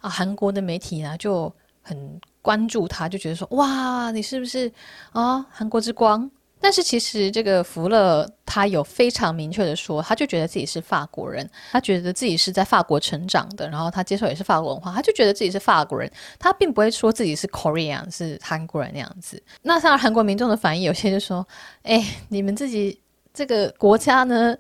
[0.00, 4.70] 啊，韩国的媒体呢就很关注他，就觉得说，哇，你是不是
[5.10, 6.30] 啊，韩国之光？
[6.60, 19.42] 但是其实这个福勒他有非常明确的说，他就觉得自己是法国人，他觉得自己是在法国成长的，然后他接受也是法国文化，他就觉得自己是法国人，他并不会说自己是 Korean 是韩国人那样子。
[19.62, 21.44] 那像韩国民众的反应，有些就说
[21.82, 23.00] ：“哎，你们自己
[23.34, 24.56] 这个国家呢，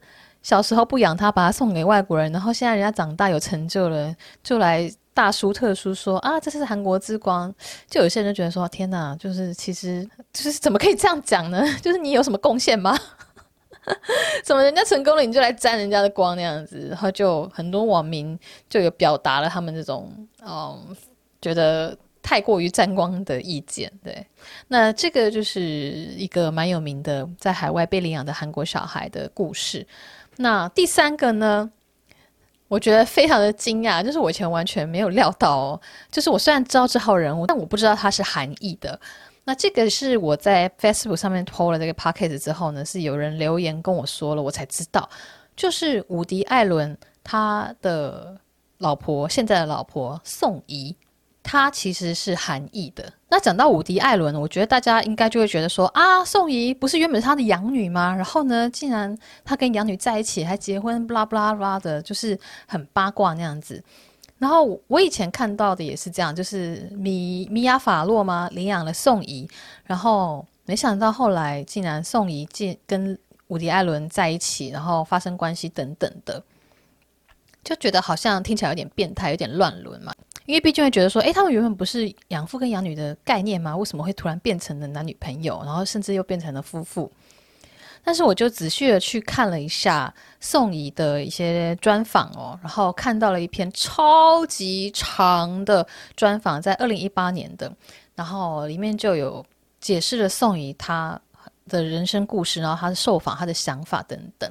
[0.48, 7.52] 小时候不养他，把他送给外国人，然后现在人家长大有成就了，就来。”大书特书说啊，这是韩国之光，
[7.90, 11.60] 就有些人就觉得说，天哪，就是其实就是怎么可以这样讲呢？
[11.82, 12.96] 就是你有什么贡献吗？
[14.44, 16.86] 怎么人家成功了，你就来沾人家的光那样子？
[16.88, 18.38] 然后就很多网民
[18.70, 20.08] 就有表达了他们这种
[20.46, 20.96] 嗯，
[21.42, 23.90] 觉得太过于沾光的意见。
[24.04, 24.24] 对，
[24.68, 29.84] 那这个就是一个蛮有名的在海外被领养的韩国小孩的故事。
[30.40, 31.70] 那第三个呢？
[32.68, 35.80] 我觉得非常的惊讶，就是我以前完全没有料到哦。
[36.10, 39.00] 就是我虽然知道这号人物，但我不知道他是韩裔的。
[39.44, 45.08] 那这个是我在 Facebook 上面 po 了这个 podcast 之后呢，是有人留言跟我说了，我才知道，
[45.56, 48.38] 就是伍迪·艾伦他的
[48.76, 50.94] 老婆，现在的老婆宋怡。
[51.50, 53.10] 他其实是韩裔的。
[53.30, 58.14] 那讲到伍迪·艾伦，我觉得大家应该就会觉得说啊，宋怡不是原本是他的养女吗？
[58.14, 63.82] 然后呢，竟然他跟养女在一起还结婚，布拉布拉布拉的，就是很八卦那样子。
[64.36, 69.48] 然后我以前看到的也是这样，就是米米亚法洛嘛领养了宋怡，
[69.86, 76.42] 然后没想到后来竟然宋怡竟跟伍迪·艾伦在一起，然后发生关系等等的，
[77.64, 80.12] 就觉得好像听起来有点变态，有点乱伦嘛。
[80.48, 83.76] 因为毕竟会觉得说，诶，他们原本不是养父跟养女的概念吗？
[83.76, 87.12] 为什么会突然变成了男女朋友，然后甚至又变成了夫妇？
[88.02, 97.70] 但是我就仔细的去看了一下宋怡的一些专访哦，然后看到了一篇超级长的专访，在二零一八年的，
[98.14, 99.44] 然后里面就有
[99.82, 101.20] 解释了宋怡她
[101.68, 104.50] 的人生故事，然后她的受访、她的想法等等。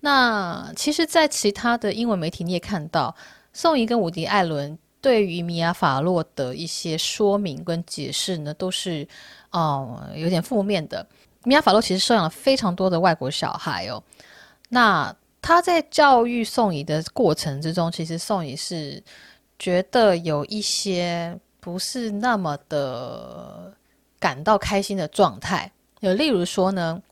[0.00, 3.16] 那其实，在其他的英文媒体你也看到，
[3.54, 4.78] 宋怡跟伍迪·艾伦。
[5.04, 9.06] 对于米亚·法洛的一些说明跟解释呢，都是
[9.50, 11.06] 哦、嗯、有点负面的。
[11.42, 14.02] 米亚·法洛其实收养了非常多的外国小孩哦。
[14.70, 19.02] 那他在教育宋怡的过程之中，其实宋怡是
[19.58, 23.74] 觉得有一些不是那么的
[24.18, 25.70] 感到开心的状态。
[26.00, 27.02] 有例如说呢，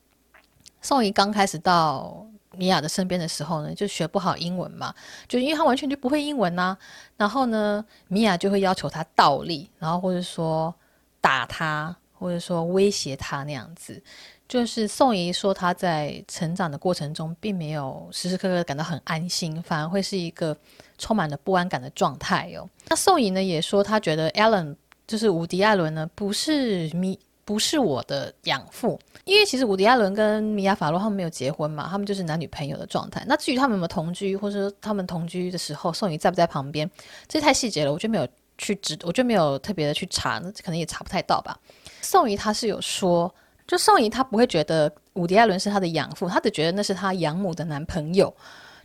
[0.81, 2.27] 宋怡刚开始到。
[2.57, 4.95] 米娅的身边的时候呢，就学不好英文嘛，
[5.29, 6.79] 就因为他完全就不会英文呐、啊。
[7.17, 10.75] 然后呢，米娅就会要求他倒立，然后或者说
[11.21, 14.03] 打他，或者说威胁他那样子。
[14.49, 20.55] 就是宋怡说他在成长的过程中，并没有时时刻刻感到很安心，反而会是一个
[20.99, 22.69] 充满了不安感的状态哦。
[22.88, 27.19] 那宋怡呢也说，他觉得艾伦就是伍迪·艾伦呢，不是米。
[27.53, 33.23] 不是我的养父，因为其实伍迪·艾伦跟米亚·法洛他们没有结婚嘛，他们就是男女朋友的状态。
[33.29, 36.91] 那至于他们有没有同居，或者说他们同居的时候，宋怡在不在旁边，
[37.29, 41.55] 这太细节了，我就没有去知，我就没有特别的去查，那可能也查不太到吧。
[42.01, 43.31] 宋怡他是有说，
[43.67, 48.35] 就宋怡他不会觉得伍迪·艾伦是他的养父，他只觉得那是他养母的男朋友，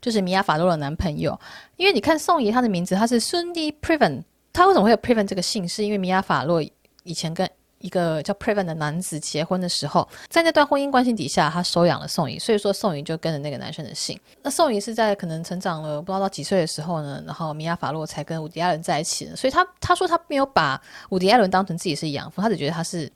[0.02, 1.40] 就是米亚·法洛的男朋友。
[1.78, 5.66] 因为你看宋怡他的名字，他是孙迪·普文，他为什么会有普文这个姓？
[5.66, 6.62] 是因为米亚·法洛
[7.04, 14.20] 以前跟一个叫 Previn 的男子结婚的时候，在那段婚姻关系底下，他收养了宋怡，所以说宋怡就跟着那个男生的姓。
[14.42, 19.36] 那宋怡是在可能成长了不知道到几岁的时候呢，然后米亚法洛才跟伍迪·艾伦在一起的。
[19.36, 23.12] 所以他他说他没有把伍迪·艾伦当成自己是养父，他只觉得他是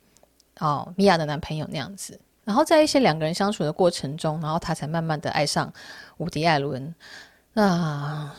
[0.60, 2.20] 哦米娅的男朋友那样子。
[2.44, 5.72] 然后在一些两个人相处的过程中，然后他才慢慢的爱上
[6.18, 6.94] 伍迪·艾伦。
[7.54, 8.30] 那。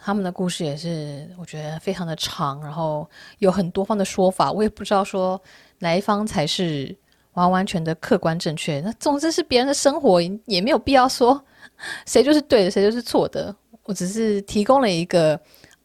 [0.00, 3.06] 他们的故事也是，我觉得非常的长，然后
[3.40, 5.38] 有很多方的说法，我也不知道说
[5.78, 6.96] 哪一方才是
[7.34, 8.80] 完完全的客观正确。
[8.80, 11.42] 那总之是别人的生活，也没有必要说
[12.06, 13.54] 谁就是对的，谁就是错的。
[13.84, 15.40] 我只是提供了一个，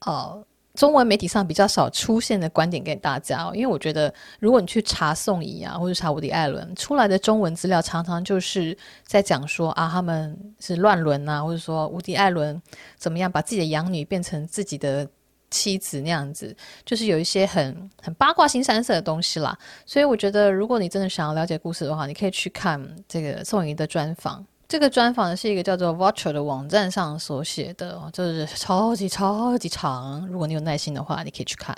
[0.06, 0.44] 呃。
[0.76, 8.76] 中文媒体上比较少出现的观点给大家，因为我觉得，如果你去查宋怡啊，或者查伍迪·艾伦出来的中文资料，常常就是
[9.06, 12.60] 在讲说啊，他们是乱伦啊，或者说伍迪·艾伦
[12.98, 15.08] 怎么样把自己的养女变成自己的
[15.54, 19.56] 妻子那样子，就是有一些很很八卦、新三色的东西啦。
[19.86, 24.44] 所以我觉得，如果你真的想要了解故事的话，你可以去看这个宋怡的专访。
[24.68, 30.28] 这个专访是一个叫做 Watcher 的网站上所写的，就是超级超级长。
[30.28, 31.78] 如果你有耐心的话，你可以去看。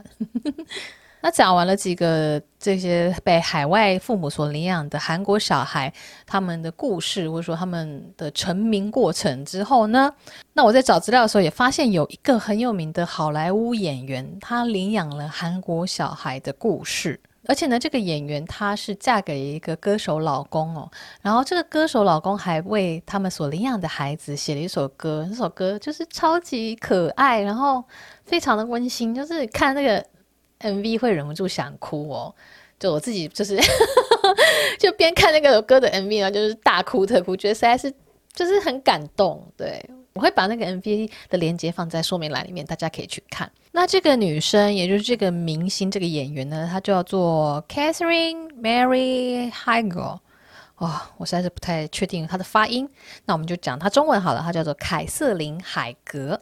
[1.26, 5.92] 那讲完了几个这些被海外父母所领养的韩国小孩
[6.24, 10.14] 他们的故事，或者说他们的成名过程之后呢，
[10.54, 17.20] 那我在找资料的时候也发现有一个很有名的好莱坞演员，他领养了韩国小孩的故事。
[17.48, 20.90] 而且呢，这个演员她是嫁给一个歌手老公哦，
[21.24, 27.84] 然后这个歌手老公还为他们所领养的孩子写了一首歌，这首歌就是超级可爱，然后
[28.26, 30.04] 非常的温馨，就是看那个
[30.60, 32.34] MV 会忍不住想哭哦。
[32.80, 33.58] 就我自己就是
[34.78, 37.94] 就边看那个歌的 MV 呢，就是大哭特哭，觉得实在是
[38.34, 39.84] 就是很感动，对。
[40.14, 43.52] 我会把那个 MV 的链接放在说明栏里面，大家可以去看。
[43.74, 50.20] 那这个女生，也就是这个明星、这个演员呢，她叫做 Catherine Mary Heigl。
[50.78, 52.90] 哦，我实在是不太确定她的发音。
[53.26, 56.40] 那我们就讲她中文好了，她叫做凯瑟琳·海格。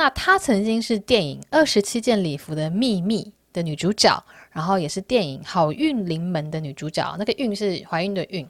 [0.00, 3.22] 那她曾经是电影《二十七件礼服的秘密》
[3.52, 7.14] 的女主角，然后也是电影《好运临门》的女主角。
[7.18, 8.48] 那个“运”是怀孕的“孕”。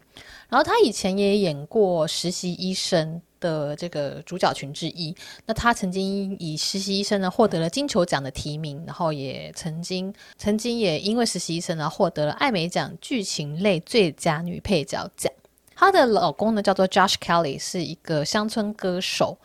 [0.49, 5.13] 然后她以前也演过实习医生的这个主角群之一，
[5.45, 15.33] 那她曾经以实习医生呢获得了金球奖的提名，然后也曾经曾经也因为实习医生呢获得了艾美奖剧情类最佳女配角奖。
[15.75, 19.37] 她的老公呢叫做 Josh Kelly，是一个乡村歌手。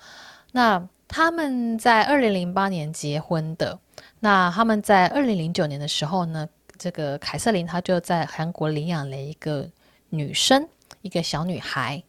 [0.51, 3.80] 那他们在二零零八年结婚的。
[4.20, 6.45] 那他们在二零零九年的时候呢，
[6.78, 9.66] 这个凯瑟琳她就在韩国领养了一个
[10.09, 10.68] 女生，
[11.03, 12.03] 一个小女孩。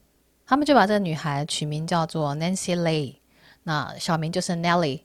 [0.44, 3.18] 他们就把这个女孩取名叫做 Nancy Lee，
[3.62, 5.02] 那小名就是 Nelly。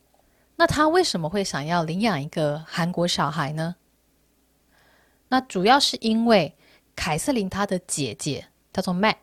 [0.56, 3.76] 那她为什么会想要领养一个韩国小孩呢？
[5.28, 6.56] 那主要是因为
[6.96, 9.14] 凯瑟琳她的姐姐叫做 Meg，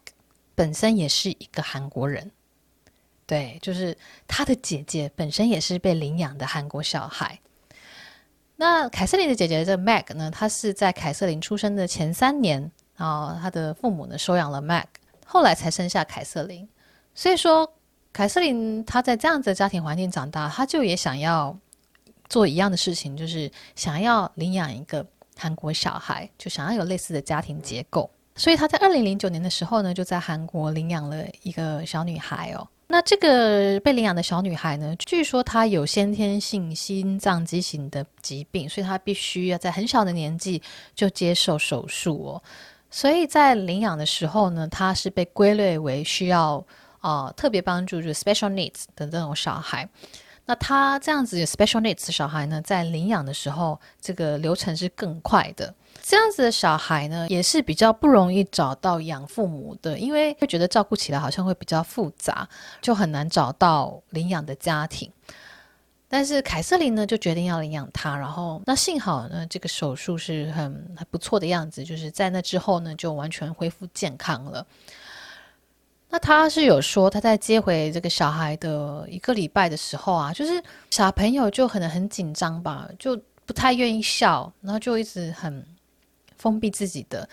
[0.56, 2.32] 本身也是一个韩国人。
[3.30, 3.96] 对，就是
[4.28, 7.40] 她的姐姐本身也是被领养的韩国小孩。
[8.56, 12.60] 那凯瑟琳的姐姐这 Meg 呢，她是在凯瑟琳出生的前三年，
[12.98, 14.86] 然后她的父母呢收养了 Meg。
[15.28, 16.68] 后来才生下凯瑟琳，
[17.14, 17.72] 所以说
[18.12, 21.56] 凯瑟琳她在这样子的家庭环境长大，她就也想要
[22.30, 25.06] 做一样的事情，就是想要领养一个
[25.38, 28.10] 韩国小孩，就想要有类似的家庭结构。
[28.36, 32.68] 所以她在二零零九年的时候呢，就在韩国领养了一个小女孩哦。
[32.92, 40.60] 那这个被领养的小女孩呢，据说她有先天性心脏畸形的疾病，所以她必须要在很小的年纪
[40.96, 42.44] 就接受手术哦。
[42.90, 46.66] 所以在领养的时候呢，她是被归类为需要
[47.00, 49.88] 啊、特别帮助，就是 special needs 的这种小孩。
[50.50, 55.72] 那他这样子 special needs 小孩呢，在领养的时候，这个流程是更快的。
[56.02, 62.50] 这样子的小孩呢，也是比较不容易找到养父母的，因为会觉得照顾起来好像会比较复杂，
[62.82, 65.12] 就很难找到领养的家庭。
[66.08, 70.64] 但是凯瑟琳呢，就决定要领养他，然后那幸好呢，这个手术是很
[70.98, 74.66] 很不错的样子，就是在那之后呢，就完全恢复健康了。
[76.10, 85.66] 那他是有说，他在接回这个小孩的一个礼拜的时候啊，就是小朋友就可能很紧张吧，就不太愿意笑，然后就一直很
[86.38, 87.28] 封闭自己的，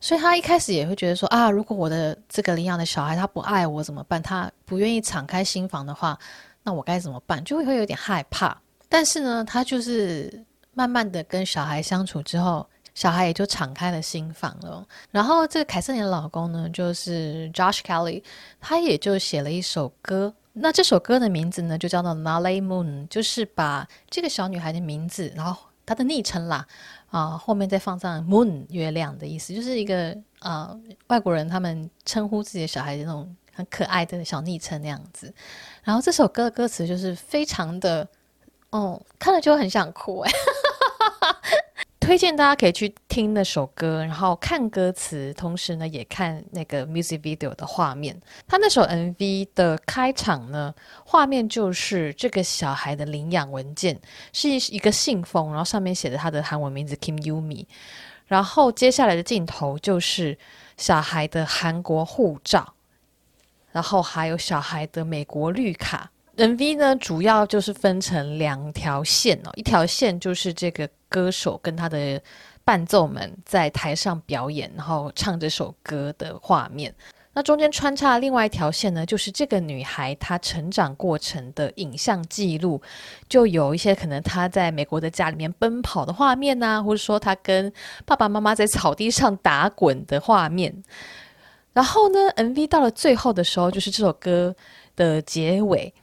[0.00, 4.22] 所以他一开始也会觉得说啊，如果我的这个领养的小孩他不爱我怎么办？
[4.22, 6.18] 他不愿意敞开心房的话。
[6.62, 7.42] 那我该怎么办？
[7.42, 8.54] 就会会有点害怕。
[8.86, 14.86] 但是呢，他就是慢慢的跟小孩相处之后，小孩也就敞开了心房了。
[15.10, 18.22] 然后这个凯瑟琳的老公呢，就是 Josh Kelly，
[18.60, 20.34] 他也就写了一首歌。
[20.52, 26.66] 那这首歌的名字呢，就叫做 Nale Moon，就是把这个小女孩的名字，然后她的昵称啦，
[27.10, 30.76] 啊、后面再放上 Moon 月亮的意思，就是一个啊、
[31.06, 33.36] 外国人他们称呼自己的小孩的那种。
[33.52, 35.30] 很可爱的小昵称那样子，
[35.82, 38.06] 然后这首歌的歌词就是非常的，
[38.70, 40.32] 哦，看了就很想哭哎，
[42.10, 48.20] 推荐大家可以去听那首歌，然后看歌词，同时呢也看那个 music video 的画面。
[48.48, 53.96] 他那首 MV 的开场呢，画面就是这个小孩的领养文件
[54.32, 57.64] 是一个信封，然后上面写着他的韩文名字 Kim Yumi，
[58.26, 60.36] 然后接下来的镜头就是
[60.76, 62.74] 小孩的韩国护照。
[63.70, 66.10] 然后还有小孩的美国绿卡。
[66.36, 72.18] MV 呢，主要就是分成两条线哦，一条线就是这个歌手跟他的
[72.64, 76.94] 伴奏们在台上表演，然后唱这首歌的画面。
[77.32, 82.82] 那中间穿插另外一条线呢，就是这个女孩她成长过程的影像记录，
[83.28, 87.72] 就有一些可能她在美国的家里面奔跑的画面啊，或者说她跟
[88.04, 90.82] 爸爸妈妈在草地上打滚的画面。
[91.72, 94.54] 然后呢，MV 到了最后的时候，就是这首歌
[94.96, 95.94] 的结尾，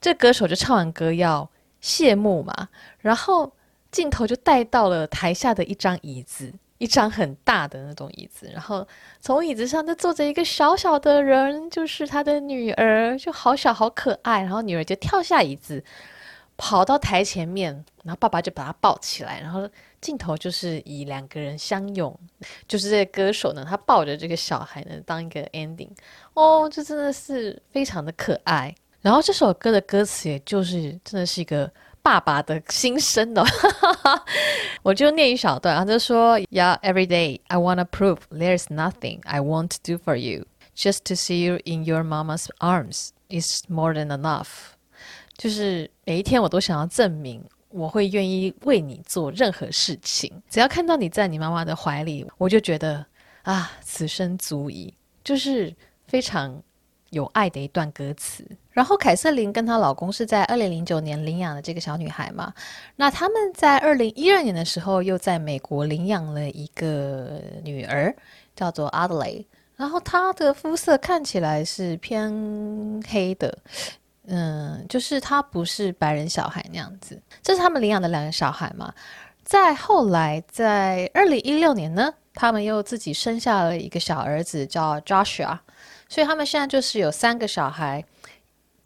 [0.00, 1.50] 这歌手就唱完歌要
[1.80, 2.68] 谢幕嘛，
[3.00, 3.52] 然后
[3.98, 8.86] 镜头就带到了台下的一张椅子，一张很大的那种椅子，然后
[9.20, 15.82] 从椅子上就坐着一个小小的人，就是他的女儿，就好小好可爱，然后女儿就跳下椅子，
[16.56, 17.72] 跑到台前面，
[18.04, 19.68] 然后爸爸就把他抱起来，然后
[20.00, 22.16] 镜头就是以两个人相拥，
[22.68, 25.90] 就是这个歌手呢，他抱着这个小孩呢当一个 ending，
[26.34, 28.72] 哦，这真的是非常的可爱。
[29.00, 31.68] 然后这首歌的歌词也就是真的是一个
[32.02, 33.44] 爸爸的心声哦，
[34.82, 40.46] 我就念一小段，他就说：Yeah, every day I wanna prove there's nothing I won't do for you.
[40.74, 44.48] Just to see you in your mama's arms is more than enough.
[45.36, 50.42] 就是每一天我都想要证明，我会愿意为你做任何事情。
[50.48, 53.04] 只要看到你在你妈妈的怀里，我就觉得
[53.42, 54.94] 啊，此生足矣。
[55.24, 55.74] 就是
[56.06, 56.62] 非常
[57.10, 58.44] 有爱的一段歌词。
[58.78, 62.54] 然后凯瑟琳跟她老公是在二零零九年领养了这个小女孩嘛。
[62.94, 68.14] 那他们在二零一二年的时候又在美国领养了一个女儿，
[68.54, 69.44] 叫做阿德雷。
[69.74, 73.58] 然后她的肤色看起来是偏黑的。
[74.28, 78.94] 嗯，就是她不是白人小孩那样子，这是他们领养的两个小孩嘛。
[79.42, 85.58] 再后来，在二零一六年呢，他们又自己生下了一个小儿子，叫 Joshua。
[86.08, 88.02] 所以他们现在就是有三个小孩，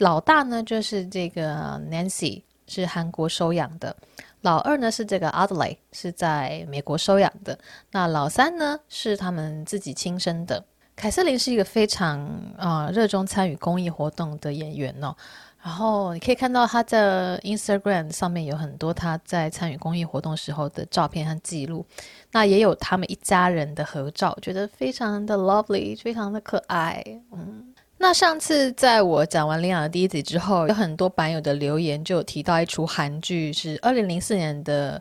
[0.03, 3.95] 老大呢就是这个 Nancy，是韩国收养的；
[4.41, 7.57] 老二呢是这个 Adlai，是在美国收养的；
[7.93, 10.65] 那老三呢是他们自己亲生的。
[10.97, 12.19] 凯瑟琳是一个非常
[12.59, 15.17] 啊、热衷参与公益活动的演员哦，
[15.63, 21.87] 然后你可以看到她的 Instagram 上面有很多她在参与公益活动时候的照片和记录，
[22.33, 27.03] 那也有他们一家人的合照，觉得非常的 lovely，非常的可爱。
[27.33, 27.72] 嗯，
[28.03, 35.01] 那上次在我讲完领养的第一集之后，有很多版友的留言就有提到一出韩剧，是二零零四年的。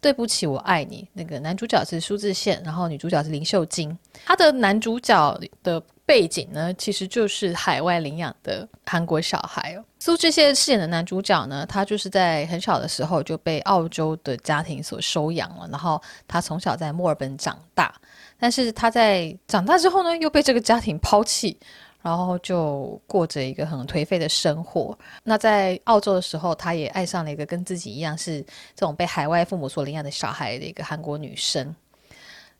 [0.00, 1.08] 对不起，我爱你。
[1.12, 3.96] 那个男主角是苏志燮，然后女主角是林秀晶。
[4.24, 9.80] 他的男主角的背景呢，其实就是海外领养的韩国小孩。
[10.00, 17.94] 苏志燮饰演的男主角呢，他就是在很小的时候就被澳洲的家庭所收养了，然后他从小在墨尔本长大，
[18.40, 21.56] 但是他在长大之后呢，又被这个家庭抛弃。
[22.02, 24.96] 然后就过着一个很颓废的生活。
[25.22, 28.42] 那在澳洲的时候，他也爱上了一个跟自己一样是
[28.74, 31.74] 这种被海外父母所领养的小孩的一个韩国女生。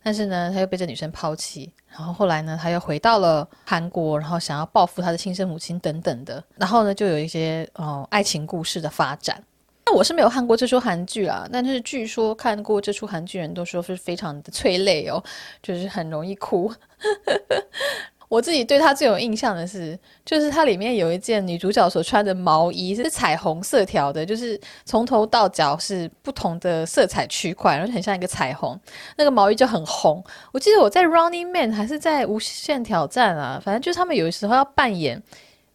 [0.04, 1.72] 但是呢，他又被这女生抛弃。
[1.88, 6.42] 然后后来呢，他又回到了韩国，然后想要报复他的亲生母亲等等的。
[6.56, 9.40] 然后呢，就有一些哦爱情故事的发展。
[9.84, 15.22] 那我是没有看过这出韩剧啊，但是据说看过这出韩剧人都说是非常的催泪哦，
[15.62, 16.72] 就是很容易哭。
[18.32, 28.80] 我自己对他最有印象的是，就是它里面有一件女主角所穿的毛衣是彩虹色条的，就是从头到脚是不同的色彩区块，然后很像一个彩虹。
[29.18, 30.24] 那个毛衣就很红。
[30.50, 35.22] 我记得我在《Running Man》还是在《无限挑战》啊，反正就是他们有时候要扮演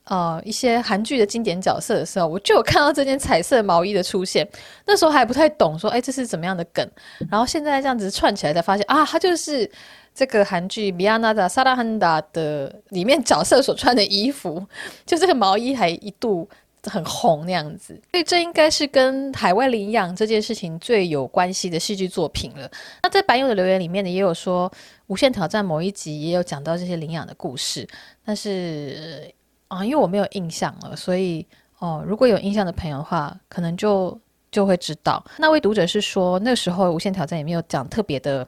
[0.05, 4.49] 呃一些韩剧的经典角色的时候，我就有看到这件彩色毛衣的出现。
[4.83, 6.89] 那时候还不太懂，说哎这是怎么样的梗。
[7.29, 9.69] 然后现在这样子串起来才发现啊，它就是。
[10.17, 14.65] 这个韩剧《米亚娜的萨拉汉达》的里面角色所穿的衣服，
[15.05, 16.49] 就这个毛衣还一度
[16.85, 17.93] 很红那样子。
[18.09, 22.67] 所以这应该是跟海外领养这件事情最有关系的戏剧作品了。
[23.03, 24.67] 那在白友的留言里面呢，也有说
[25.05, 27.87] 《无限挑战》某一集也有讲到这些领养的故事，
[28.25, 29.31] 但是
[29.67, 31.45] 啊、因为我没有印象了，所以
[31.77, 34.19] 哦，如果有印象的朋友的话，可能就。
[34.49, 38.47] 就会知道，那位读者是说，那时候《无限挑战》也没有讲特别的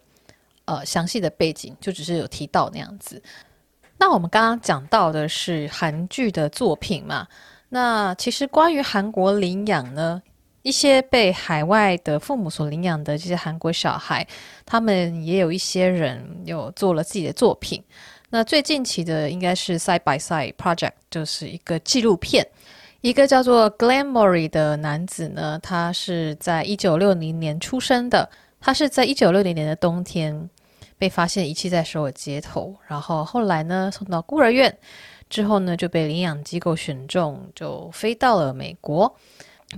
[0.70, 3.20] 呃，详细的背景就只是有提到那样子。
[3.97, 7.28] 那我们刚刚讲到的是韩剧的作品嘛？
[7.70, 10.22] 那其实关于韩国领养呢，
[10.61, 14.26] 一些被海外的父母所领养的这些韩国小孩，
[14.63, 17.84] 他们也有一些人有做了自己的作品。
[18.30, 22.47] 那最近期的应该是 Side by Side Project，就是一个纪录片。
[23.01, 28.30] 一个叫做 Glenn Murray 的男子呢，他是在一九六零年出生的，
[28.61, 30.49] 他是在一九六零年的冬天。
[31.00, 34.78] 被发现遗弃在首尔街头，然后后来呢，送到孤儿院，
[35.30, 39.16] 之后呢就被领养机构选中，就飞到了美国，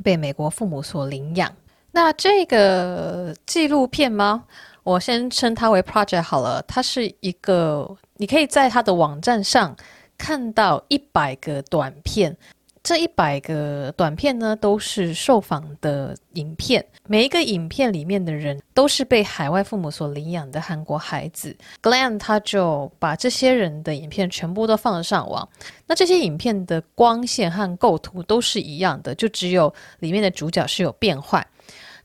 [0.03, 1.55] 被美国父母所领养。
[1.91, 4.45] 那这个纪录片吗？
[4.84, 6.59] 我先称它为 project 好了。
[6.63, 9.76] 它是一个，你可以在它的网站上
[10.17, 12.36] 看到一百个短片。
[12.84, 16.84] 这一百个短片呢，都是受访的影片。
[17.05, 21.55] 每一个影片里面的人都是被海外父母所领养的韩国孩子。
[21.82, 25.47] Glenn 他就把这些人的影片全部都放上网。
[25.86, 31.45] 那这些影片的光线和构图都是一样的，就只有里面的主角是有变换。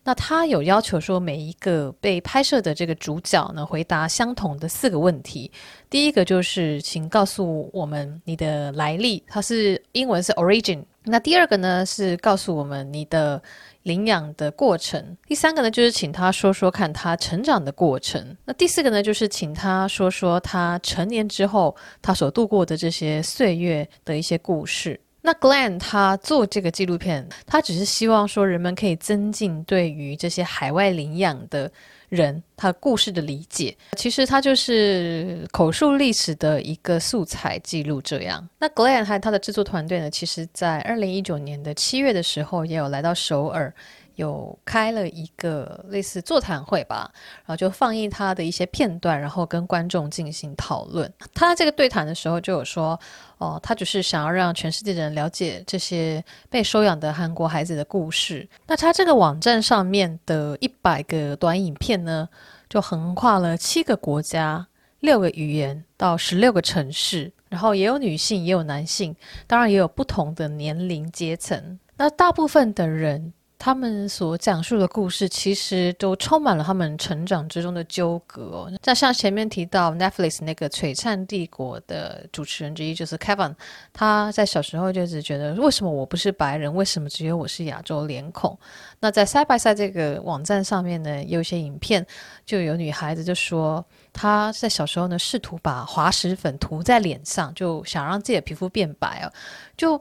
[0.04, 5.50] 那他有要求说，每一个被拍摄的这个主角呢，回答相同的四个问题。
[5.88, 13.40] 第一个就是，请告诉我们你的来历，它是英文是 origin，那第二个呢，是告诉我们你的
[13.84, 15.16] 领养的过程。
[15.28, 18.36] 第三个呢，就是请他说说看他成长的过程。
[18.44, 24.98] 那第四个呢，就是请他说说他成年之后他所度过的这些岁月的一些故事。
[25.22, 31.70] 那 Glenn 他做这个纪录片，他只是希望说人们可以增进对于这些海外领养的
[32.08, 33.76] 人他故事的理解。
[33.96, 38.48] 其实他就是口述历史的一个素材记录这样。
[38.58, 43.72] 那 Glenn 还他的制作团队呢，其实在二零一九年的七月的时候也有来到首尔。
[44.16, 47.10] 有开了一个类似座谈会吧，
[47.44, 51.10] 然后就放映他的一些片段，然后跟观众进行讨论。
[51.34, 52.98] 他这个对谈的时候就有说，
[53.38, 58.48] 哦，他只是想要让全世界的人了解这些被收养的韩国孩子的故事。
[58.66, 62.28] 那他这个网站上面的一百个短影片呢，
[62.68, 64.66] 就横跨了七个国家、
[65.00, 69.14] 六个语言到十六个城市，然后也有女性，也有男性，
[69.46, 71.78] 当然也有不同的年龄阶层。
[71.98, 73.34] 那大部分的人。
[73.58, 78.72] 他们所讲述的故事，其实都充满了他们成长之中的纠葛哦。
[78.84, 83.54] 那像前面提到 Netflix 那个《璀璨帝国》的主持人之一，就是 Kevin，
[83.92, 86.72] 他在小时候就只觉得，为什么我不是白人？
[86.74, 88.56] 为什么只有我是亚洲脸孔？
[89.00, 92.06] 那在 Side by Side 这个网站上面呢，有一些影片，
[92.44, 99.32] 就有女孩子就说，她在小时候呢，试图把滑石粉涂在脸上，就想让自己的皮肤变白哦，
[99.76, 100.00] 就。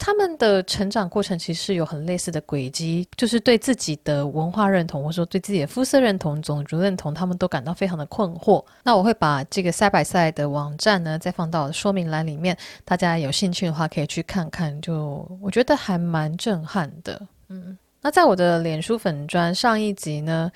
[0.00, 8.64] 他们的成长过程其实是有很类似的轨迹，就是对自己的文化认同，或者说对自己的肤色认同、种族认同，他们都感到非常的困惑。
[8.82, 14.80] 那我会把这个 Side by Side 的网站呢，再放到说明栏里面，大家有兴趣的话可以去看看。
[14.80, 17.76] 就我觉得还蛮震撼的，嗯。
[18.02, 20.50] 那在我的脸书粉砖上一集呢，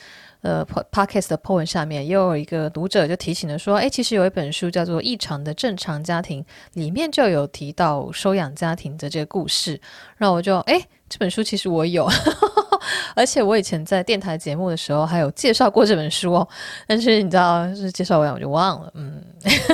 [0.45, 6.43] 呃，Podcast 的 po 文下面又有一个读者就提醒了说，哎，其实有一本书叫做《异常的正常家庭》，
[6.75, 9.81] 里面就有提到收养家庭的这个故事，
[10.19, 10.79] 然后我就，哎，
[11.09, 12.07] 这本书其实我有。
[13.15, 16.49] 而且我以前在电台节目的时候还有介绍过这本书哦，
[16.87, 19.23] 但是你知道，是介绍完我就忘了，嗯，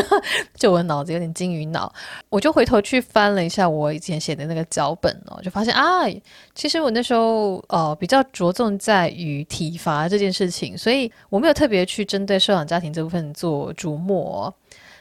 [0.55, 1.93] 就我脑子有点金鱼脑，
[2.29, 6.03] 我就回头去翻了一下我以前写的那个脚本哦，就发现啊，
[6.55, 14.53] 其实我那时候呃比较着重在于体罚这件事情，所以我没有特别去针对收养家庭这部分做琢磨。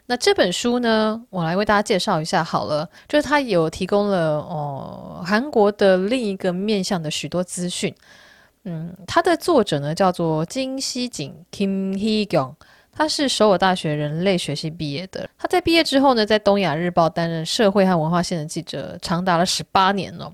[0.09, 7.93] 那这本书呢，我来为大家介绍一下好了，就是它有提供了哦韩国的另一个面向的许多资讯。
[8.63, 12.55] 嗯，它的作者呢叫做金熙景 Kim Hee Kyung，
[12.91, 15.29] 他是首尔大学人类学系毕业的。
[15.37, 20.33] 他在毕业之后呢，在东亚日报担任社会和文化线的记者，长达了十八年了。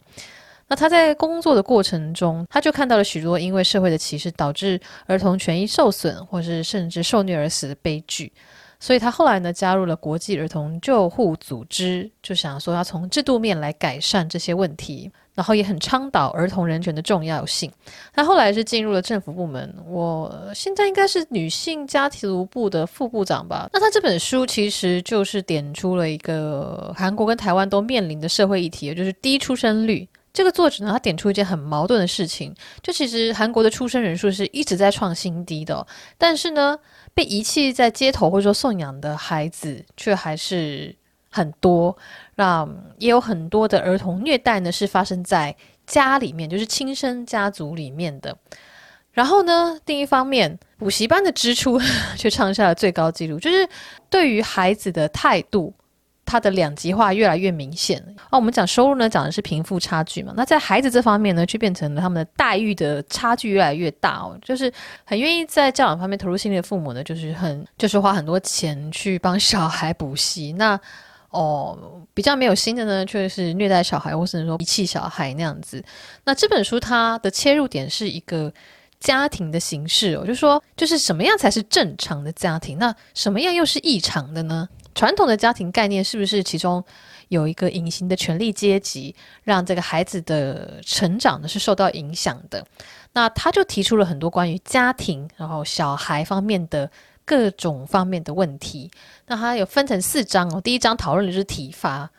[0.70, 8.32] 那他在工作的过程中，他就看到了许多因为社会的歧视导致儿童权益受损，或是甚至受虐而死的悲剧。
[8.80, 17.72] 所以他后来呢，加入了国际儿童救护组织，就想说要从制度面来改善这些问题，然后也很倡导儿童人权的重要性。
[18.14, 23.70] 他后来是进入了政府部门，我现在应该是女性家庭部的副部长吧。
[23.74, 30.08] 那他这本书其实就是点出了一个韩国跟台湾都面临的社会议题，也就是低出生率。
[30.36, 35.88] 这个作者呢，他点出一件很矛盾的事情，就其实韩国的出生人数是一直在创新低的，
[36.20, 36.78] 但是呢。
[37.16, 40.94] 被遗弃在街头或者说送养的孩子却还是
[41.32, 41.96] 很多，
[42.36, 42.68] 那
[42.98, 45.56] 也有很多的儿童虐待呢，是发生在
[45.88, 48.38] 家里面，就是亲生家族里面的。
[49.14, 51.80] 然后呢，另一方面，补习班的支出
[52.20, 53.66] 却创下了最高纪录，就是
[54.10, 55.74] 对于孩子的态度。
[56.26, 58.04] 它的两极化越来越明显。
[58.30, 60.34] 啊，我们讲收入呢，讲的是贫富差距嘛。
[60.36, 64.38] 那在孩子这方面呢，却变成了他们的待遇的差距越来越大哦。
[64.42, 64.72] 就是
[65.04, 70.54] 很愿意在教养方面投入心力的父母呢，就是很就是花很多钱去帮小孩补习。
[70.54, 70.80] 那
[71.30, 71.78] 哦，
[72.14, 75.84] 比较没有心的呢，却是虐待小孩，或是说遗弃小孩那样子。
[76.24, 78.52] 那这本书它的切入点是一个
[79.02, 82.80] 家庭的形式哦，就说就是什么样才是正常的家庭？
[82.80, 84.68] 那什么样又是异常的呢？
[84.96, 86.84] 传统的家庭概念是不是其中
[87.28, 92.66] 有一个隐形的权力阶级，让这个孩子的成长呢是受到影响的？
[93.12, 96.90] 那他就提出了很多关于家庭，然后小孩方面的
[97.26, 98.90] 各种方面的问题。
[99.28, 102.10] 那他有分成四章哦，第一章讨论的是体罚，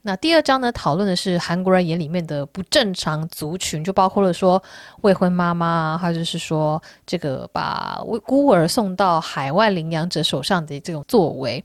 [0.00, 4.62] 那第二章呢讨论的是韩国人眼里面的不正常族群，就包括了说
[5.02, 11.62] 未婚妈妈啊，或者是说这个把孤儿送到海外领养者手上的这种作为。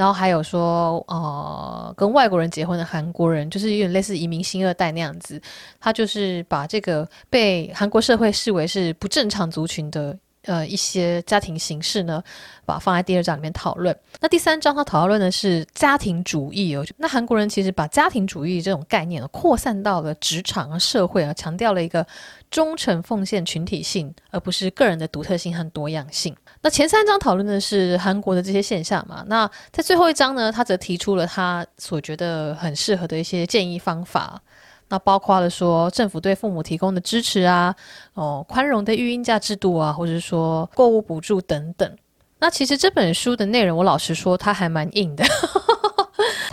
[0.00, 5.38] 然后还有说，呃，跟外国人结婚的韩国人，就是有点类似移民新二代那样子，
[5.78, 12.22] 他就是把这个被韩国社会视为是不正常族群的呃一些家庭形式呢，
[12.64, 13.96] 把它放在第二章里面讨论。
[14.20, 16.84] 那第三章他讨论的是家庭主义哦。
[16.96, 22.06] 那韩国人其实把家庭主义这种概念扩散到了职场啊、社会啊，强调了一个
[22.50, 26.34] 忠诚奉献群体性，而不是个人的独特性和多样性。
[26.62, 34.40] 那前三章讨论的是韩国的这些现象嘛，那在最后一章呢，他则提出了他所觉得很适合的一些建议方法，
[34.90, 37.74] 那包括了说政府对父母提供的支持啊，
[38.12, 41.90] 哦，宽容的育婴假制度啊，或者说购物补助等等。
[42.38, 45.24] 那其实这本书的内容，我老实说，它还蛮硬的。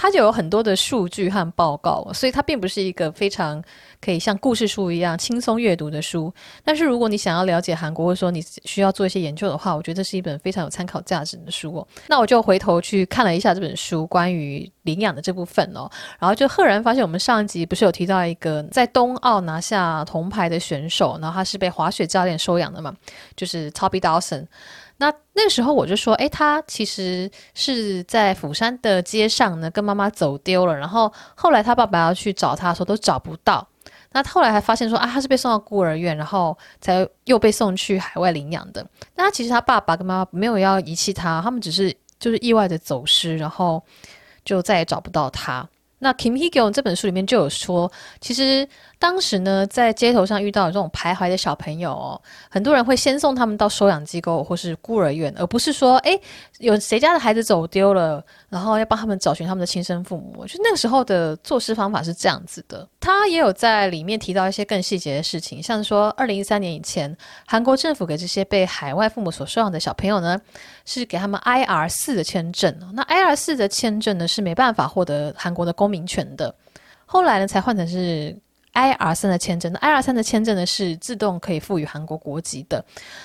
[0.07, 3.61] 它就有很多的数据和报告，所以它并不是一个非常
[4.01, 6.33] 可以像故事书一样轻松阅读的书。
[6.63, 11.85] 但是如果你想要了解韩国，或者说你需要做一些研究的话，我觉得这是一本非常有参考价值的书哦。
[12.07, 22.95] 那我就回头去看了一下这本书关于领养的这部分哦，然后就赫然发现，我们上一集不是有提到一个在冬奥拿下铜牌的选手，然后他是被滑雪教练收养的嘛，
[23.35, 24.45] 就是 Toby Dawson。
[24.97, 30.75] 那那个时候我就说，诶，他其实是在釜山的街上呢，跟妈妈走丢了。
[30.75, 33.67] 然后后来他爸爸要去找他的时候都找不到。
[34.11, 38.83] 那后来还发现说，啊，他是被送到孤儿院，然后才又被送去海外领养的。
[39.15, 43.83] 那其实他爸爸跟妈妈没有要遗弃他，他们只是就是意外的走失，然后
[44.43, 45.67] 就再也找不到他。
[45.99, 47.91] 那 Kim Higyon 这本书里面就有说，
[48.21, 48.67] 其实
[48.99, 56.19] 当时呢，在街头上遇到这种徘徊的小朋友哦，很多人会先送他们到收养机构或是孤儿院，而不是说，诶，
[56.59, 60.45] 有谁家的孩子走丢了，然后要帮他们找寻他们的亲生父母。
[60.45, 62.87] 就那个时候的做事方法是这样子的。
[62.99, 70.39] 他也有在里面提到一些更细节的事情，像是说，二零一三年以前，韩国政府给这些被海外父母所收养的小朋友呢，
[70.85, 72.75] 是给他们 IR 四的签证。
[72.93, 76.53] 那 IR 四的签证呢，是没办法获得韩国的公民权的。
[77.05, 78.35] 后来呢，才换成是
[78.77, 79.73] IR 三的签证。
[79.73, 82.83] 那 IR 三的签证呢，是自动可以赋予韩国国籍的。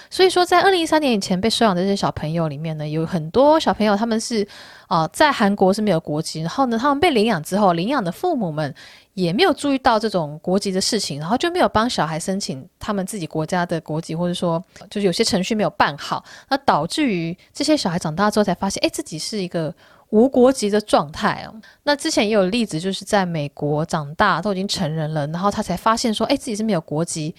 [0.08, 4.46] 所以说，在二零一三年以前被收养的这些小朋友里面呢，有很多小朋友他们是
[4.88, 6.40] 啊、在韩国是没有国籍。
[6.40, 8.74] 然后呢，他们被领养之后，领养的父母们
[9.14, 19.74] 也没有注意到这种国籍的事情，然后就没有帮小孩申请他们自己国家的国籍，或者说就是有些程序没有办好，那导致于这些小孩长大之后才发现，哎，自己是一个
[20.12, 21.54] 无国籍的状态哦。
[21.82, 27.34] 那之前也有例子，就是在美国长大都已经成人了，然后他才发现说，哎，自己是没有国籍，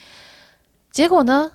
[0.92, 1.52] 结果呢，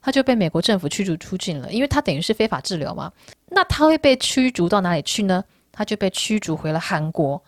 [0.00, 3.12] 他就被美国政府驱逐出境了，因为他等于是非法滞留嘛。
[3.48, 5.44] 那他会被驱逐到哪里去呢？
[5.70, 7.42] 他就被驱逐回了韩国，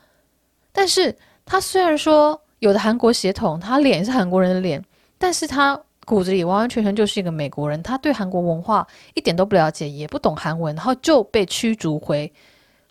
[0.72, 1.16] 但是。
[1.48, 4.84] 他虽然说有的韩国血统，他脸是韩国人的脸，
[5.16, 7.80] 但是他骨子里完完全全就是一个美国人。
[7.84, 8.84] 他对韩国文化
[9.14, 12.32] 一点都不了解，也不懂韩文，然后就被驱逐回